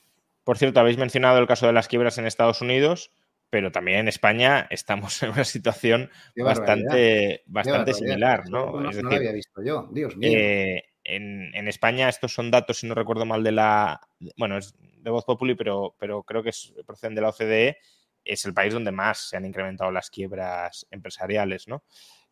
[0.52, 3.10] Por cierto, habéis mencionado el caso de las quiebras en Estados Unidos,
[3.50, 8.66] pero también en España estamos en una situación bastante, bastante similar, ¿no?
[8.82, 10.30] No, lo había visto yo, Dios mío.
[10.30, 14.02] Eh, en, España estos son datos, si no recuerdo mal, de la...
[14.36, 17.78] Bueno, es de Voz Populi, pero, pero creo que es, proceden de la OCDE.
[18.26, 21.86] Es el país donde más se han incrementado las quiebras empresariales, ¿no?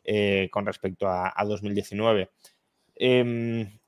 [0.03, 2.29] Eh, con respecto a, a 2019.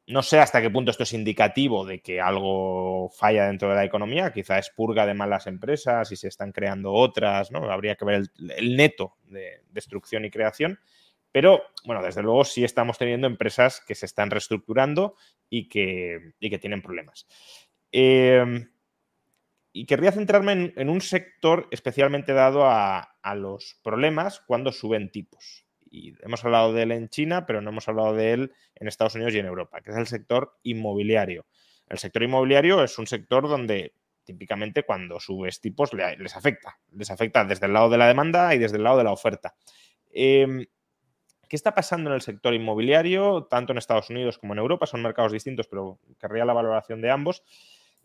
[0.07, 3.85] No sé hasta qué punto esto es indicativo de que algo falla dentro de la
[3.85, 7.71] economía, quizá es purga de malas empresas y se están creando otras, ¿no?
[7.71, 10.79] Habría que ver el, neto de destrucción y creación.
[11.31, 15.15] Pero, bueno, desde luego sí estamos teniendo empresas que se están reestructurando
[15.49, 17.27] y que, que tienen problemas.
[17.91, 18.69] Em,
[19.71, 25.60] y querría centrarme en, un sector especialmente dado a, a los problemas cuando suben tipos
[25.91, 29.13] y hemos hablado de él en China, pero no hemos hablado de él en Estados
[29.15, 31.45] Unidos y en Europa, que es el sector inmobiliario.
[31.87, 36.79] El sector inmobiliario es un sector donde típicamente cuando subes tipos les afecta.
[36.93, 39.55] Les afecta desde el lado de la demanda y desde el lado de la oferta.
[40.09, 40.65] Em,
[41.49, 44.85] ¿Qué está pasando en el sector inmobiliario, tanto en Estados Unidos como en Europa?
[44.85, 47.43] Son mercados distintos, pero querría la valoración de ambos.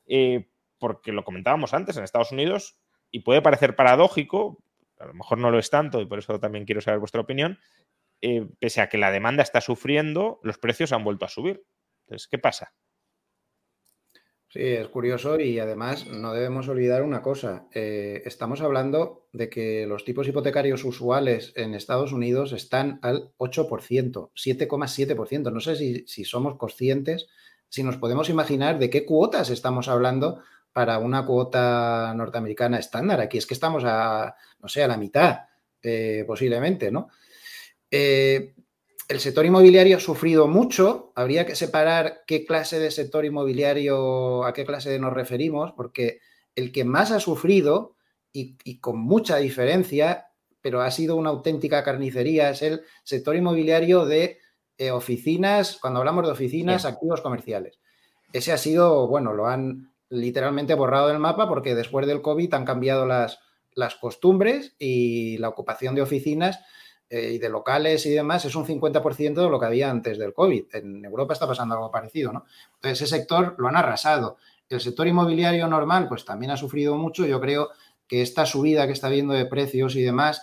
[0.08, 2.76] Eh, porque lo comentábamos antes, en Estados Unidos,
[3.10, 4.58] y puede parecer paradójico,
[4.98, 7.58] a lo mejor no lo es tanto y por eso también quiero saber vuestra opinión,
[8.20, 11.64] eh, pese a que la demanda está sufriendo, los precios han vuelto a subir.
[12.06, 12.72] Entonces, ¿qué pasa?
[14.48, 17.66] Sí, es curioso y además no debemos olvidar una cosa.
[17.74, 24.30] Eh, estamos hablando de que los tipos hipotecarios usuales en Estados Unidos están al 8%,
[24.34, 25.52] 7,7%.
[25.52, 27.26] No sé si, si somos conscientes,
[27.68, 30.40] si nos podemos imaginar de qué cuotas estamos hablando
[30.76, 33.18] para una cuota norteamericana estándar.
[33.18, 35.38] Aquí es que estamos a, no sé, a la mitad,
[35.82, 37.08] eh, posiblemente, ¿no?
[37.90, 38.54] Eh,
[39.08, 41.14] el sector inmobiliario ha sufrido mucho.
[41.14, 46.20] Habría que separar qué clase de sector inmobiliario, a qué clase nos referimos, porque
[46.54, 47.96] el que más ha sufrido
[48.30, 50.26] y, con mucha diferencia,
[50.60, 54.40] pero ha sido una auténtica carnicería, es el sector inmobiliario de
[54.76, 57.80] eh, oficinas, cuando hablamos de oficinas, activos comerciales.
[58.30, 62.64] Ese ha sido, bueno, lo han literalmente borrado del mapa porque después del COVID han
[62.64, 63.40] cambiado las,
[63.74, 66.60] las costumbres y la ocupación de oficinas
[67.08, 70.34] eh, y de locales y demás es un 50% de lo que había antes del
[70.34, 70.74] COVID.
[70.74, 72.44] En Europa está pasando algo parecido, ¿no?
[72.74, 74.38] Entonces, ese sector lo han arrasado.
[74.68, 77.24] El sector inmobiliario normal, pues también ha sufrido mucho.
[77.24, 77.70] Yo creo
[78.08, 80.42] que esta subida que está viendo de precios y demás,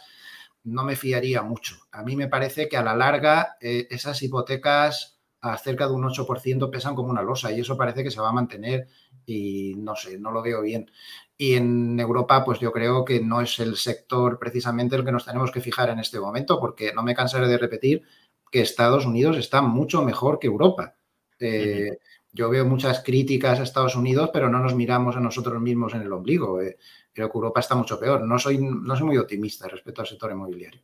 [0.64, 1.76] no me fiaría mucho.
[1.92, 6.04] A mí me parece que a la larga eh, esas hipotecas a cerca de un
[6.04, 8.88] 8% pesan como una losa y eso parece que se va a mantener
[9.26, 10.90] y no sé, no lo veo bien.
[11.38, 15.26] Y en Europa, pues yo creo que no es el sector precisamente el que nos
[15.26, 18.04] tenemos que fijar en este momento, porque no me cansaré de repetir
[18.52, 20.96] que Estados Unidos está mucho mejor que Europa.
[21.40, 21.98] Eh,
[22.32, 26.02] yo veo muchas críticas a Estados Unidos, pero no nos miramos a nosotros mismos en
[26.02, 26.62] el ombligo.
[26.62, 26.78] Eh,
[27.12, 28.22] creo que Europa está mucho peor.
[28.22, 30.82] No soy, no soy muy optimista respecto al sector inmobiliario.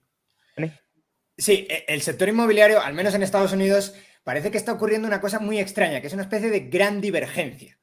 [1.38, 5.22] Sí, e, el sector inmobiliario, al menos en Estados Unidos, parece que está ocurriendo una
[5.22, 7.79] cosa muy extraña, que es una especie de gran divergencia.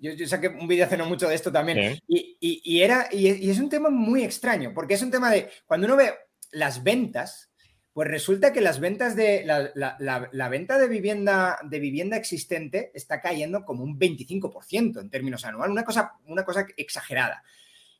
[0.00, 1.98] Yo, saqué un vídeo hace no mucho de esto también.
[2.08, 5.96] Y, era, y, es un tema muy extraño, porque es un tema de, cuando uno
[5.96, 6.14] ve
[6.52, 7.50] las ventas,
[7.92, 13.64] pues resulta que las ventas de, la, venta de vivienda, de vivienda existente está cayendo
[13.64, 17.42] como un 25% en términos anuales, una cosa, una cosa exagerada.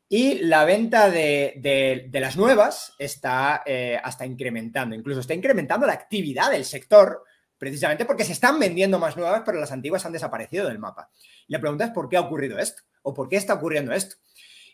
[0.09, 6.51] Y la venta de, las nuevas está eh, hasta incrementando, incluso está incrementando la actividad
[6.51, 7.23] del sector,
[7.61, 11.11] precisamente porque se están vendiendo más nuevas, pero las antiguas han desaparecido del mapa.
[11.47, 14.15] Y la pregunta es por qué ha ocurrido esto o por qué está ocurriendo esto.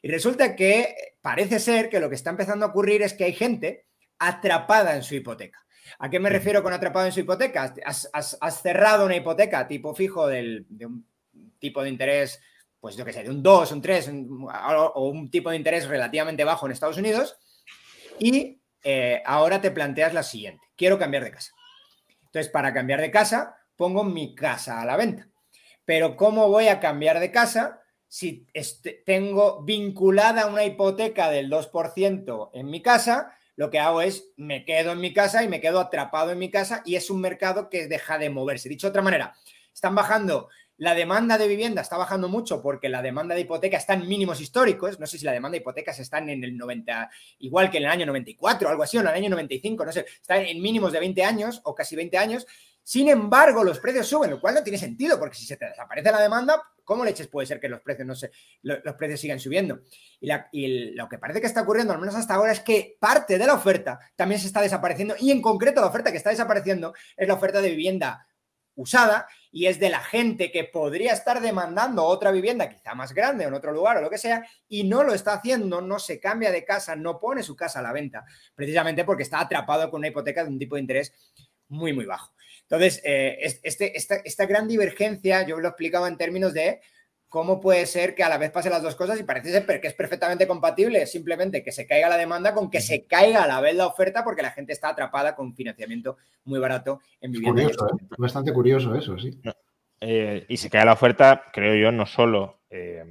[0.02, 3.34] Y resulta que parece ser que lo que está empezando a ocurrir es que hay
[3.34, 3.88] gente
[4.20, 5.66] atrapada en su hipoteca.
[6.00, 7.76] ¿A qué me refiero con atrapado en su hipoteca?
[7.84, 11.06] Has, cerrado una hipoteca tipo fijo de un
[11.60, 12.40] tipo de interés,
[12.80, 14.12] pues yo qué sé, de un 2, un 3
[14.94, 17.38] o un tipo de interés relativamente bajo en Estados Unidos
[18.18, 21.52] y eh, ahora te planteas la siguiente, quiero cambiar de casa.
[22.38, 25.28] Entonces, para cambiar de casa, pongo mi casa a la venta.
[25.86, 28.46] Pero ¿cómo voy a cambiar de casa si
[29.08, 33.36] tengo vinculada una hipoteca del 2% en mi casa?
[33.56, 36.52] Lo que hago es me quedo en mi casa y me quedo atrapado en mi
[36.52, 38.70] casa y es un mercado que deja de moverse.
[38.70, 39.34] Dicho de otra manera,
[39.74, 43.94] están bajando la demanda de vivienda está bajando mucho porque la demanda de hipoteca está
[43.94, 45.00] en mínimos históricos.
[45.00, 47.10] No sé si la demanda de hipotecas está en el 90,
[47.40, 49.92] igual que en el año 94 o algo así, o en el año 95, no
[49.92, 52.46] sé, está en mínimos de 20 años o casi 20 años.
[52.84, 56.10] Sin embargo, los precios suben, lo cual no tiene sentido, porque si se te desaparece
[56.10, 59.82] la demanda, ¿cómo leches puede ser que los precios no se, los precios sigan subiendo?
[60.22, 63.46] Y, lo que parece que está ocurriendo, al menos hasta ahora, es que parte de
[63.46, 67.28] la oferta también se está desapareciendo, y en concreto la oferta que está desapareciendo es
[67.28, 68.27] la oferta de vivienda
[68.78, 73.46] usada y es de la gente que podría estar demandando otra vivienda, quizá más grande
[73.46, 76.20] o en otro lugar o lo que sea, y no lo está haciendo, no se
[76.20, 78.24] cambia de casa, no pone su casa a la venta,
[78.56, 81.12] precisamente porque está atrapado con una hipoteca de un tipo de interés
[81.68, 82.34] muy, muy bajo.
[82.62, 86.82] Entonces, eh, este, esta, esta gran divergencia, yo lo explicaba en términos de
[87.30, 89.88] ¿cómo puede ser que a la vez pasen las dos cosas y parece ser que
[89.88, 93.60] es perfectamente compatible simplemente que se caiga la demanda con que se caiga a la
[93.60, 97.64] vez la oferta porque la gente está atrapada con financiamiento muy barato en vivienda?
[97.64, 98.06] Curioso, ¿eh?
[98.18, 99.40] Bastante curioso eso, sí.
[100.00, 103.04] Eh, y se cae la oferta, creo yo, no solo eh,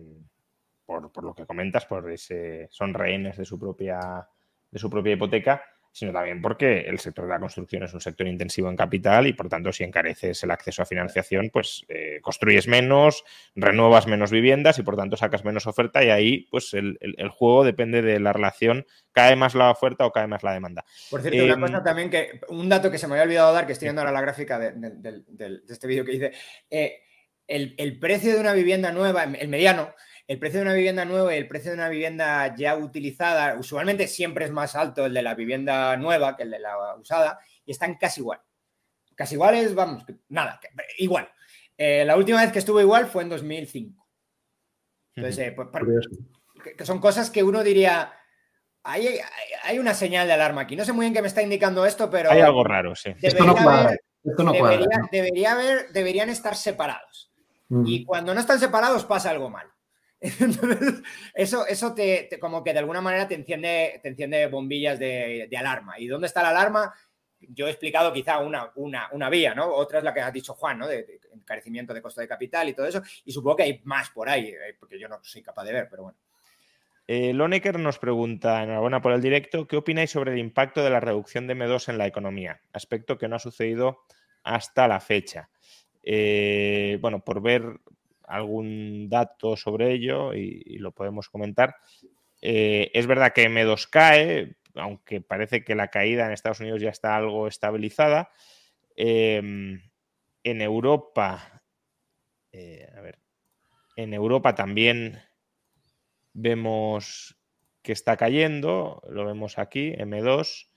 [0.84, 4.26] por, por, lo que comentas, por ese son rehenes de su propia,
[4.70, 5.62] de su propia hipoteca,
[5.96, 9.32] sino también porque el sector de la construcción es un sector intensivo en capital y
[9.32, 13.24] por tanto si encareces el acceso a financiación, pues eh, construyes menos,
[13.54, 16.98] renuevas menos viviendas y por tanto sacas menos oferta y ahí pues el,
[17.30, 20.84] juego depende de la relación, cae más la oferta o cae más la demanda.
[21.08, 23.64] Por cierto, una em, cosa también que, un dato que se me había olvidado dar,
[23.66, 24.74] que estoy viendo ahora la gráfica de,
[25.66, 26.32] este vídeo que hice,
[26.68, 27.04] eh,
[27.46, 29.94] el, el precio de una vivienda nueva, el mediano,
[30.26, 34.08] el precio de una vivienda nueva y el precio de una vivienda ya utilizada, usualmente
[34.08, 37.70] siempre es más alto el de la vivienda nueva que el de la usada, y
[37.70, 38.40] están casi igual.
[39.14, 40.60] Casi iguales, vamos, nada,
[40.98, 41.28] igual.
[41.78, 44.06] Eh, la última vez que estuvo igual fue en 2005.
[45.14, 45.68] Entonces, eh, pues,
[46.76, 48.12] que son cosas que uno diría,
[48.82, 49.20] hay,
[49.62, 50.76] hay, una señal de alarma aquí.
[50.76, 52.30] No sé muy bien qué me está indicando esto, pero...
[52.30, 53.14] Hay algo raro, sí.
[53.22, 53.96] Esto no cuadra.
[54.24, 54.52] Esto no
[55.12, 57.32] debería, haber, deberían estar separados.
[57.84, 59.66] Y cuando no están separados pasa algo mal.
[60.40, 61.02] Entonces,
[61.34, 65.98] eso, eso te, como que de alguna manera te enciende, te enciende bombillas de, alarma.
[65.98, 66.92] ¿Y dónde está la alarma?
[67.40, 69.68] Yo he explicado quizá una, una, una vía, ¿no?
[69.68, 70.88] Otra es la que ha dicho Juan, ¿no?
[70.88, 73.02] De, encarecimiento de costo de capital y todo eso.
[73.24, 75.88] Y supongo que hay más por ahí, eh, porque yo no soy capaz de ver,
[75.88, 76.18] pero bueno.
[77.08, 80.98] Eh, Lonecker nos pregunta, enhorabuena por el directo, ¿qué opináis sobre el impacto de la
[80.98, 82.60] reducción de M2 en la economía?
[82.72, 84.00] Aspecto que no ha sucedido
[84.42, 85.48] hasta la fecha.
[86.02, 87.80] Eh, bueno, por ver
[88.26, 91.76] algún dato sobre ello y, lo podemos comentar.
[92.42, 96.90] Eh, es verdad que M2 cae, aunque parece que la caída en Estados Unidos ya
[96.90, 98.30] está algo estabilizada.
[98.94, 99.80] Em,
[100.42, 101.62] en Europa,
[102.52, 103.18] eh, a ver,
[103.96, 105.18] en Europa también
[106.32, 107.36] vemos
[107.82, 110.68] que está cayendo, lo vemos aquí, M2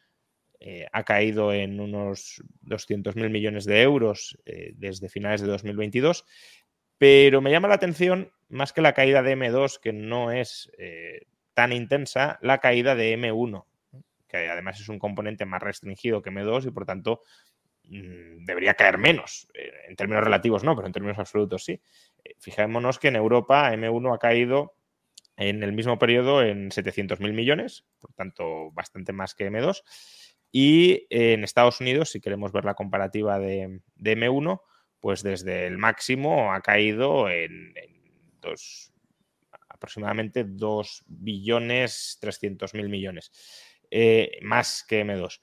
[0.62, 4.38] eh, ha caído en unos 200.000 millones de euros
[4.76, 6.26] desde finales de 2022,
[7.00, 11.26] pero me llama la atención, más que la caída de M2, que no es eh,
[11.56, 13.66] tan intensa, la caída de M1,
[14.28, 17.24] que además es un componente más restringido que M2 y por tanto
[17.86, 19.48] mm, debería caer menos.
[19.88, 21.82] en términos relativos no, pero en términos absolutos sí.
[22.38, 24.76] fijémonos que en Europa M1 ha caído
[25.40, 29.84] en el mismo periodo en 700.000 millones, por tanto bastante más que M2.
[30.52, 34.62] Y en Estados Unidos, si queremos ver la comparativa de, M1,
[35.00, 37.74] pues desde el máximo ha caído en,
[38.42, 38.92] dos,
[39.68, 43.32] aproximadamente 2 billones 300 mil millones,
[43.90, 45.40] eh, más que M2.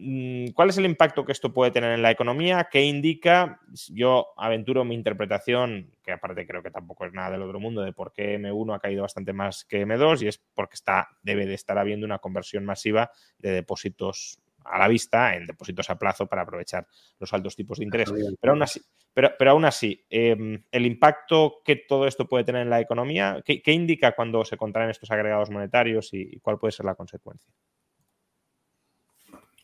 [0.00, 2.68] Mm, ¿Cuál es el impacto que esto puede tener en la economía?
[2.70, 3.60] ¿Qué indica?
[3.88, 7.92] Yo aventuro mi interpretación, que aparte creo que tampoco es nada del otro mundo, de
[7.92, 11.54] por qué M1 ha caído bastante más que M2 y es porque está, debe de
[11.54, 14.38] estar habiendo una conversión masiva de depósitos
[14.70, 16.86] a la vista en depósitos a plazo para aprovechar
[17.18, 18.12] los altos tipos de interés.
[18.40, 18.80] Pero aún así,
[19.12, 23.42] pero, pero aún así em, el impacto que todo esto puede tener en la economía,
[23.44, 27.52] ¿qué, indica cuando se contraen estos agregados monetarios y cuál puede ser la consecuencia?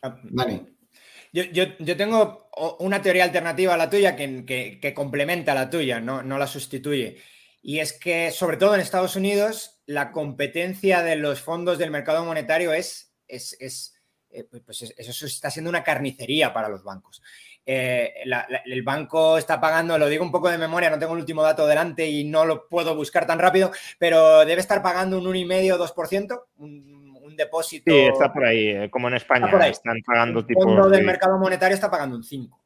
[0.01, 0.19] Ah,
[1.33, 2.49] yo, tengo
[2.79, 7.17] una teoría alternativa a la tuya que, complementa la tuya, no, la sustituye.
[7.61, 12.23] Y es que, sobre todo en Estados Unidos, la competencia de los fondos del mercado
[12.23, 13.94] monetario es, es,
[14.35, 17.21] eh, pues eso está siendo una carnicería para los bancos.
[17.65, 18.13] Eh,
[18.65, 21.65] el banco está pagando, lo digo un poco de memoria, no tengo el último dato
[21.65, 27.35] delante y no lo puedo buscar tan rápido, pero debe estar pagando un 1,5-2%, un
[27.35, 27.91] depósito.
[27.91, 31.75] Sí, está por ahí, eh, como en España, están pagando el fondo del mercado monetario
[31.75, 32.59] está pagando un 5.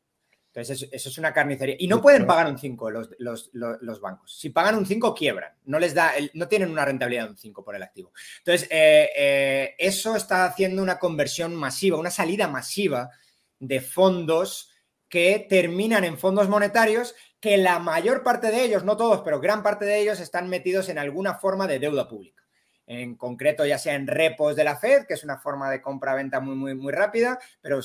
[0.54, 1.76] Entonces, eso, es una carnicería.
[1.78, 4.36] Y no pueden pagar un 5 los, bancos.
[4.36, 5.54] Si pagan un 5, quiebran.
[5.66, 8.12] No les da, no tienen una rentabilidad de un 5 por el activo.
[8.39, 13.12] Entonces, eh, eh, eso está haciendo una conversión masiva, una salida masiva
[13.60, 14.72] de fondos
[15.08, 19.64] que terminan en fondos monetarios que la mayor parte de ellos, no todos, pero gran
[19.64, 22.39] parte de ellos están metidos en alguna forma de deuda pública
[22.89, 26.39] en concreto ya sea en repos de la Fed, que es una forma de compra-venta
[26.39, 27.82] muy, muy, muy rápida, pero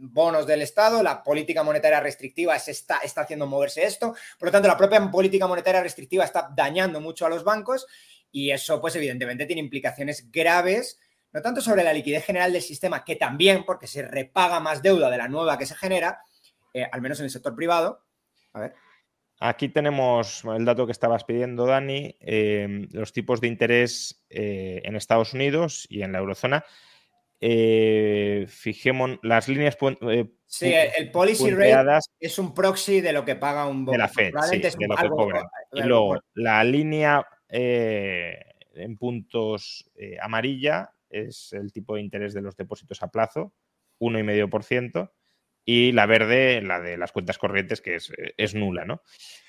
[0.00, 4.68] bonos del Estado, la política monetaria restrictiva está, está haciendo moverse esto, por lo tanto
[4.68, 7.86] la propia política monetaria restrictiva está dañando mucho a los bancos
[8.32, 10.98] y eso pues evidentemente tiene implicaciones graves,
[11.32, 15.10] no tanto sobre la liquidez general del sistema, que también porque se repaga más deuda
[15.10, 16.22] de la nueva que se genera,
[16.72, 18.04] eh, al menos en el sector privado.
[18.52, 18.74] A ver.
[19.42, 24.96] Aquí tenemos el dato que estabas pidiendo, Dani, em, los tipos de interés eh, en
[24.96, 26.64] Estados Unidos y en la eurozona.
[27.40, 29.76] Eh, fijemos las líneas.
[30.02, 34.08] Eh, sí, el policy rate es un proxy de lo que paga un De la
[34.08, 35.50] Fed, sí, de lo que cobra.
[35.72, 43.02] Y luego la línea en puntos amarilla es el tipo de interés de los depósitos
[43.02, 43.54] a plazo,
[43.98, 45.10] 1,5%
[45.64, 49.02] y la verde, la de las cuentas corrientes, que es, es nula, ¿no?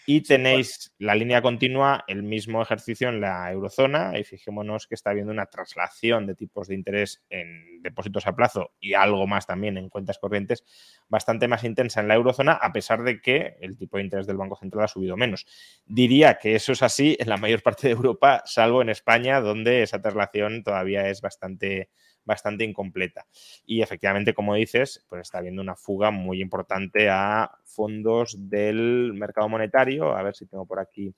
[0.05, 5.11] Y tenéis la línea continua, el mismo ejercicio en la eurozona, y fijémonos que está
[5.11, 9.77] habiendo una traslación de tipos de interés en depósitos a plazo y algo más también
[9.77, 10.63] en cuentas corrientes,
[11.07, 14.37] bastante más intensa en la eurozona, a pesar de que el tipo de interés del
[14.37, 15.45] Banco Central ha subido menos.
[15.85, 19.83] Diría que eso es así en la mayor parte de Europa, salvo en España, donde
[19.83, 21.89] esa traslación todavía es bastante
[22.25, 23.25] bastante incompleta.
[23.65, 29.49] Y efectivamente, como dices, pues está habiendo una fuga muy importante a fondos del mercado
[29.49, 30.15] monetario.
[30.15, 31.13] A ver si tengo por aquí.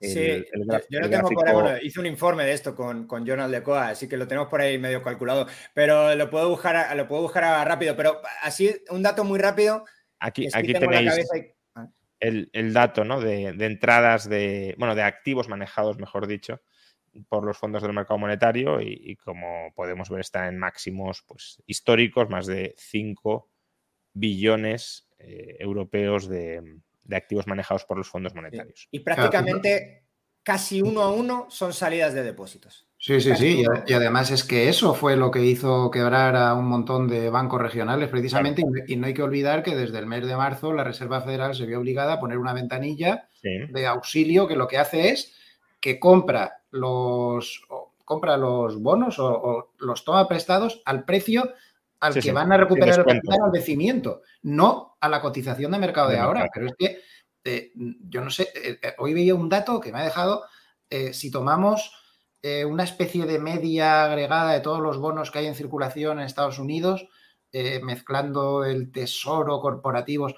[0.00, 0.44] sí,
[0.90, 3.88] yo, lo tengo por ahí, hice un informe de esto con, con Jonal de Coa,
[3.88, 7.66] así que lo tenemos por ahí medio calculado, pero lo puedo buscar, lo puedo buscar
[7.66, 9.84] rápido, pero así, un dato muy rápido.
[10.20, 11.28] Aquí, aquí tenéis
[11.74, 11.88] ah.
[12.20, 13.20] el, el, dato ¿no?
[13.20, 16.60] de, de, entradas de, bueno, de activos manejados, mejor dicho,
[17.28, 22.28] por los fondos del mercado monetario y, como podemos ver está en máximos pues, históricos,
[22.28, 23.48] más de 5
[24.12, 26.62] billones eh, europeos de,
[27.10, 28.88] activos manejados por los fondos monetarios.
[28.90, 30.04] Y prácticamente
[30.42, 32.88] casi uno a uno son salidas de depósitos.
[33.00, 33.62] Sí, sí, sí.
[33.86, 37.62] Y, además es que eso fue lo que hizo quebrar a un montón de bancos
[37.62, 38.62] regionales precisamente.
[38.88, 41.64] Y no hay que olvidar que desde el mes de marzo la Reserva Federal se
[41.64, 45.37] vio obligada a poner una ventanilla de auxilio que lo que hace es
[45.80, 47.62] que compra los,
[48.04, 51.52] compra los bonos o, los toma prestados al precio
[52.00, 56.10] al que van a recuperar el capital al vencimiento, no a la cotización de mercado
[56.10, 56.48] de, ahora.
[56.52, 57.00] Pero es que,
[57.44, 60.44] eh, yo no sé, eh, eh, hoy veía un dato que me ha dejado,
[61.12, 61.92] si tomamos
[62.66, 66.58] una especie de media agregada de todos los bonos que hay en circulación en Estados
[66.58, 67.06] Unidos,
[67.82, 70.34] mezclando el tesoro, corporativos.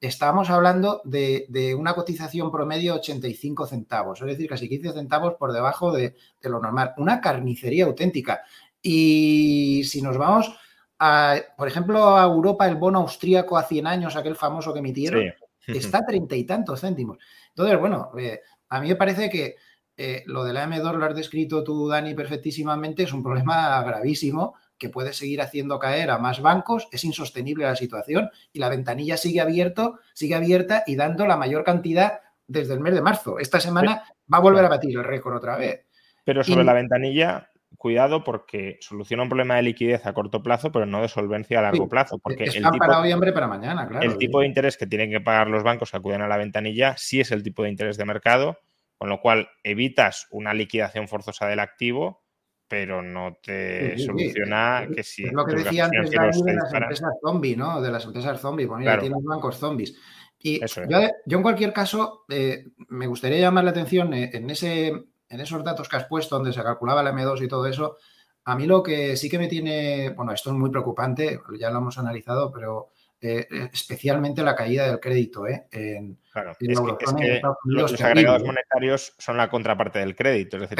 [0.00, 5.52] Estamos hablando de, una cotización promedio de 85 centavos, es decir, casi 15 centavos por
[5.52, 6.94] debajo de, lo normal.
[6.96, 8.42] Una carnicería auténtica.
[8.80, 10.56] Y si nos vamos,
[10.98, 15.34] a, por ejemplo, a Europa, el bono austríaco a 100 años, aquel famoso que emitieron,
[15.66, 17.18] está a treinta y tantos céntimos.
[17.50, 18.40] Entonces, bueno, eh,
[18.70, 19.56] a mí me parece que
[19.98, 24.54] eh, lo de la M2 lo has descrito tú, Dani, perfectísimamente, es un problema gravísimo
[24.80, 29.16] que puede seguir haciendo caer a más bancos, es insostenible la situación y la ventanilla
[29.16, 33.38] sigue abierto, sigue abierta y dando la mayor cantidad desde el mes de marzo.
[33.38, 34.02] Esta semana
[34.32, 35.86] va a volver a batir el récord otra vez.
[36.24, 40.86] Pero sobre la ventanilla, cuidado porque soluciona un problema de liquidez a corto plazo, pero
[40.86, 42.18] no de solvencia a largo plazo.
[42.18, 44.10] Porque el tipo, para hoy, hambre para mañana, claro.
[44.10, 46.96] El tipo de interés que tienen que pagar los bancos que acuden a la ventanilla
[46.96, 48.58] sí es el tipo de interés de mercado
[49.00, 52.22] con lo cual evitas una liquidación forzosa del activo,
[52.70, 55.24] pero no te soluciona que si.
[55.24, 57.80] Es lo que decía antes de las empresas zombie, ¿no?
[57.80, 59.96] De las empresas zombie, pues mira, tienes bancos zombies.
[60.38, 65.40] Y yo, en cualquier caso, eh, me gustaría llamar la atención eh, en, ese, en
[65.40, 67.96] esos datos que has puesto, donde se calculaba la M2 y todo eso.
[68.44, 71.78] A mí lo que sí que me tiene, bueno, esto es muy preocupante, ya lo
[71.78, 72.90] hemos analizado, pero
[73.20, 75.46] eh, especialmente la caída del crédito.
[75.46, 75.66] ¿eh?
[75.70, 80.56] En, claro, los, agregados monetarios son la contraparte del crédito.
[80.56, 80.78] Es decir,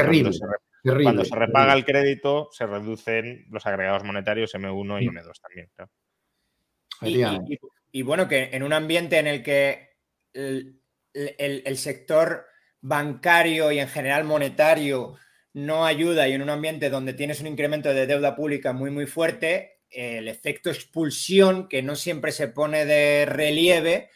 [1.02, 5.12] cuando, se, repaga el crédito, se reducen los agregados monetarios M1 y mm.
[5.12, 5.70] M2 también.
[7.92, 9.90] Y, bueno, que en un ambiente en el que
[10.32, 12.46] el sector
[12.80, 15.16] bancario y en general monetario
[15.52, 19.06] no ayuda y en un ambiente donde tienes un incremento de deuda pública muy, muy
[19.06, 24.10] fuerte, el efecto expulsión, que no siempre se pone de relieve,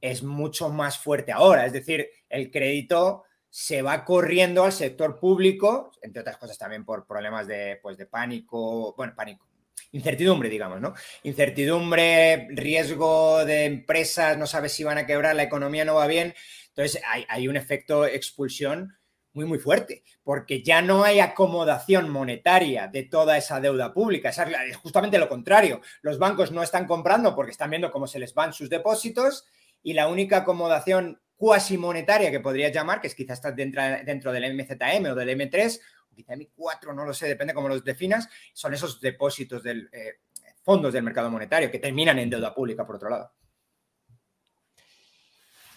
[0.00, 1.66] es mucho más fuerte ahora.
[1.66, 7.06] Es decir, el crédito se va corriendo al sector público, entre otras cosas también por
[7.06, 9.46] problemas de, pues, de pánico, bueno, pánico,
[9.92, 10.94] incertidumbre, digamos, ¿no?
[11.22, 16.34] Incertidumbre, riesgo de empresas, no sabes si van a quebrar, la economía no va bien.
[16.68, 18.98] Entonces hay, hay un efecto expulsión
[19.36, 24.30] muy, muy fuerte, porque ya no hay acomodación monetaria de toda esa deuda pública.
[24.30, 25.82] Es justamente lo contrario.
[26.02, 29.46] Los bancos no están comprando porque están viendo cómo se les van sus depósitos
[29.82, 34.32] y la única acomodación cuasi monetaria que podrías llamar, que es quizás estar dentro, dentro
[34.32, 35.80] del MZM o del M3,
[36.10, 40.14] o quizá M4, no lo sé, depende cómo los definas, son esos depósitos del eh,
[40.62, 43.32] fondos del mercado monetario que terminan en deuda pública, por otro lado.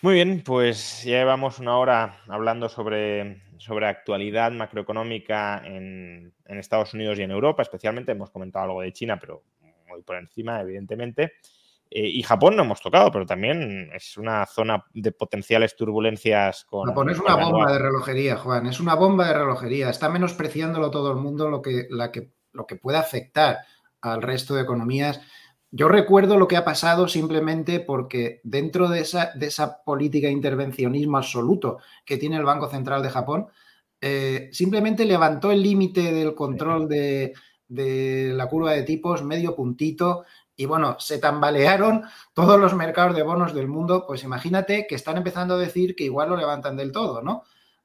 [0.01, 7.19] Muy bien, pues ya llevamos una hora hablando sobre, sobre actualidad macroeconómica en, Estados Unidos
[7.19, 8.13] y en Europa, especialmente.
[8.13, 9.43] Hemos comentado algo de China, pero
[9.87, 11.33] muy por encima, evidentemente.
[11.91, 16.87] Eh, y Japón no hemos tocado, pero también es una zona de potenciales turbulencias con.
[16.87, 18.67] Japón es una bomba de relojería, Juan.
[18.67, 19.89] Es una bomba de relojería.
[19.89, 23.59] Está menospreciándolo todo el mundo lo que, la que, lo que puede afectar
[24.01, 25.21] al resto de economías.
[25.71, 30.33] Yo recuerdo lo que ha pasado simplemente porque dentro de esa, de esa política de
[30.33, 33.47] intervencionismo absoluto que tiene el Banco Central de Japón,
[34.01, 37.33] eh, simplemente levantó el límite del control de,
[37.67, 42.03] la curva de tipos medio puntito y bueno, se tambalearon
[42.33, 46.05] todos los mercados de bonos del mundo, pues imagínate que están empezando a decir que
[46.05, 47.43] igual lo levantan del todo, ¿no?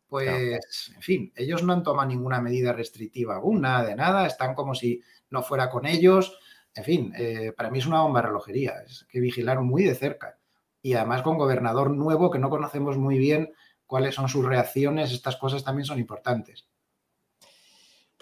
[0.09, 4.75] Pues, en fin, ellos no han tomado ninguna medida restrictiva alguna, de nada, están como
[4.75, 6.39] si no fuera con ellos
[6.75, 9.95] en fin, eh, para mí es una bomba de relojería, es que vigilar muy de
[9.95, 10.39] cerca.
[10.83, 13.53] Y además con gobernador nuevo que no conocemos muy bien
[13.87, 16.69] cuáles son sus reacciones, estas cosas también son importantes.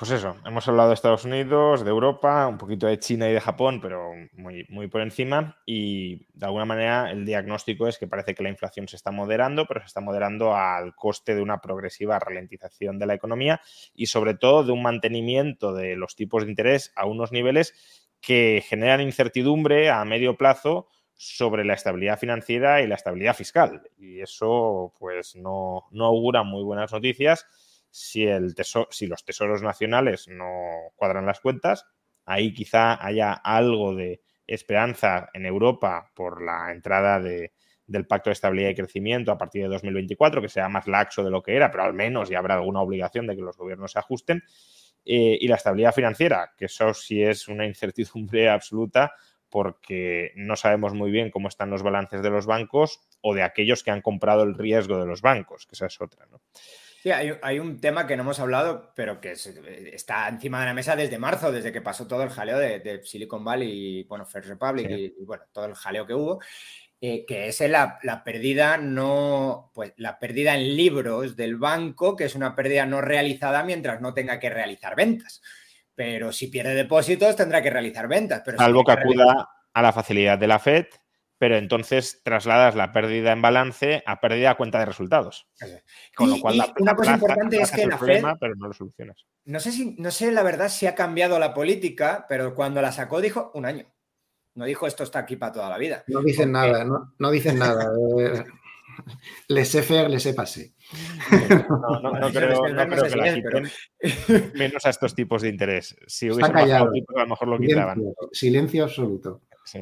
[0.02, 3.40] Pues eso, hemos hablado de Estados Unidos, de Europa, un poquito de China y de
[3.40, 5.58] Japón, pero muy, muy por encima.
[5.64, 9.64] Y de alguna manera el diagnóstico es que parece que la inflación se está moderando,
[9.66, 13.60] pero se está moderando al coste de una progresiva ralentización de la economía
[13.94, 18.62] y sobre todo de un mantenimiento de los tipos de interés a unos niveles que
[18.66, 23.82] generan incertidumbre a medio plazo sobre la estabilidad financiera y la estabilidad fiscal.
[23.98, 27.46] Y eso, pues, no, augura muy buenas noticias
[27.90, 28.54] si, el
[28.90, 30.48] si los tesoros nacionales no
[30.94, 31.84] cuadran las cuentas.
[32.24, 38.70] Ahí quizá haya algo de esperanza en Europa por la entrada del Pacto de Estabilidad
[38.70, 41.82] y Crecimiento a partir de 2024, que sea más laxo de lo que era, pero
[41.82, 44.44] al menos ya habrá alguna obligación de que los gobiernos se ajusten.
[45.04, 49.12] Eh, y la estabilidad financiera, que eso sí es una incertidumbre absoluta
[49.48, 53.82] porque no sabemos muy bien cómo están los balances de los bancos o de aquellos
[53.82, 56.26] que han comprado el riesgo de los bancos, que esa es otra.
[56.30, 56.40] ¿no?
[57.02, 60.94] Sí, hay, un tema que no hemos hablado, pero que está encima de la mesa
[60.94, 64.88] desde marzo, desde que pasó todo el jaleo de, Silicon Valley y bueno, First Republic
[64.88, 66.40] y, bueno, todo el jaleo que hubo.
[67.04, 72.26] Eh, que es la, la, pérdida no, pues la pérdida en libros del banco, que
[72.26, 75.42] es una pérdida no realizada mientras no tenga que realizar ventas.
[75.96, 78.42] Pero si pierde depósitos tendrá que realizar ventas.
[78.44, 80.86] Pero Salvo que acuda a la facilidad de la FED,
[81.38, 85.48] pero entonces trasladas la pérdida en balance a pérdida a cuenta de resultados.
[86.14, 89.26] Con lo cual, una cosa importante es que la Fed, pero no lo solucionas.
[89.44, 92.92] No sé si, no sé la verdad si ha cambiado la política, pero cuando la
[92.92, 93.91] sacó dijo un año.
[94.54, 96.04] No dijo esto está aquí para toda la vida.
[96.08, 97.90] No dicen nada, no, no dicen nada.
[99.48, 100.74] les sé faire, les sé pasé.
[101.68, 105.96] No, no, no creo, no creo que la quiten, menos a estos tipos de interés.
[106.06, 107.96] Si hubiesen bajado tipos, a lo mejor lo quitaban.
[107.96, 109.42] Silencio, silencio absoluto.
[109.64, 109.80] Sí.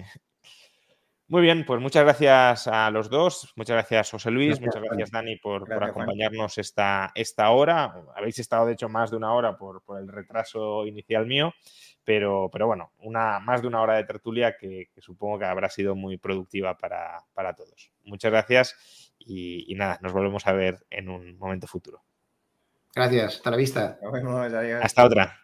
[1.30, 3.52] Muy bien, pues muchas gracias a los dos.
[3.54, 4.58] Muchas gracias, José Luis.
[4.58, 7.94] Gracias, muchas gracias, Dani, por, Gracias, por acompañarnos esta, esta hora.
[8.16, 11.54] Habéis estado, de hecho, más de una hora por, por el retraso inicial mío,
[12.10, 15.68] pero, pero bueno, una, más de una hora de tertulia que, que supongo que habrá
[15.68, 17.92] sido muy productiva para, para todos.
[18.02, 22.02] Muchas gracias y, y nada, nos volvemos a ver en un momento futuro.
[22.92, 23.98] Gracias, hasta la vista.
[24.02, 24.80] Nos vemos, adiós.
[24.82, 25.38] Hasta otra.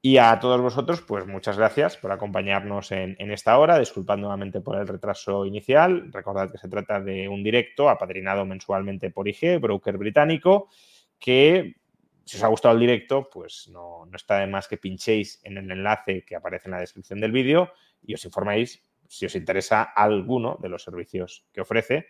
[0.00, 3.76] Y a todos vosotros, pues muchas gracias por acompañarnos en, en, esta hora.
[3.76, 6.12] Disculpad nuevamente por el retraso inicial.
[6.12, 10.68] Recordad que se trata de un directo apadrinado mensualmente por IG, broker británico,
[11.18, 11.79] que
[12.24, 15.58] si os ha gustado el directo, pues no, no está de más que pinchéis en
[15.58, 17.72] el enlace que aparece en la descripción del vídeo
[18.02, 22.06] y os informéis si os interesa alguno de los servicios que ofrece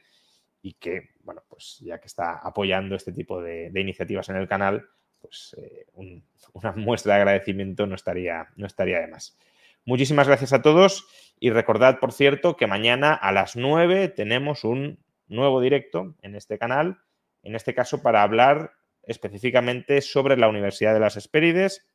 [0.62, 4.86] y que, bueno, pues ya que está apoyando este tipo de, iniciativas en el canal,
[5.18, 6.22] pues eh, un,
[6.52, 9.38] una muestra de agradecimiento no estaría, no estaría de más.
[9.86, 11.08] Muchísimas gracias a todos
[11.38, 16.58] y recordad, por cierto, que mañana a las 9 tenemos un nuevo directo en este
[16.58, 16.98] canal,
[17.42, 21.86] en este caso para hablar específicamente sobre la Universidad de las Hespérides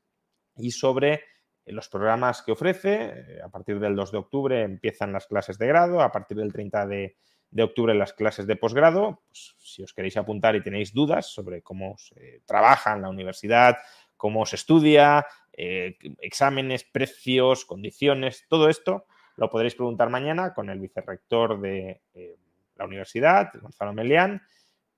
[0.57, 1.23] y sobre
[1.65, 3.39] los programas que ofrece.
[3.43, 6.87] A partir del 2 de octubre empiezan las clases de grado, a partir del 30
[6.87, 7.17] de,
[7.51, 9.23] de octubre las clases de posgrado.
[9.27, 13.77] Pues, si os queréis apuntar y tenéis dudas sobre cómo se trabaja en la universidad,
[14.17, 19.05] cómo se estudia, eh, exámenes, precios, condiciones, todo esto
[19.37, 22.37] lo podréis preguntar mañana con el vicerrector de eh,
[22.75, 24.41] la universidad, Gonzalo Melián,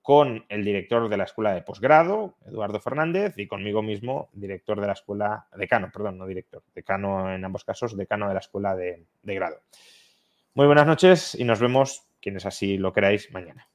[0.02, 4.86] con el director de la escuela de posgrado, Eduardo Fernández, y conmigo mismo, director de
[4.86, 9.04] la escuela, decano, perdón, no director, decano en ambos casos, decano de la escuela de,
[9.22, 9.60] de grado.
[10.54, 13.68] Muy buenas noches y nos vemos, quienes así lo queráis, mañana.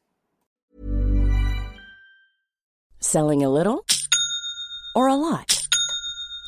[4.96, 5.53] A a?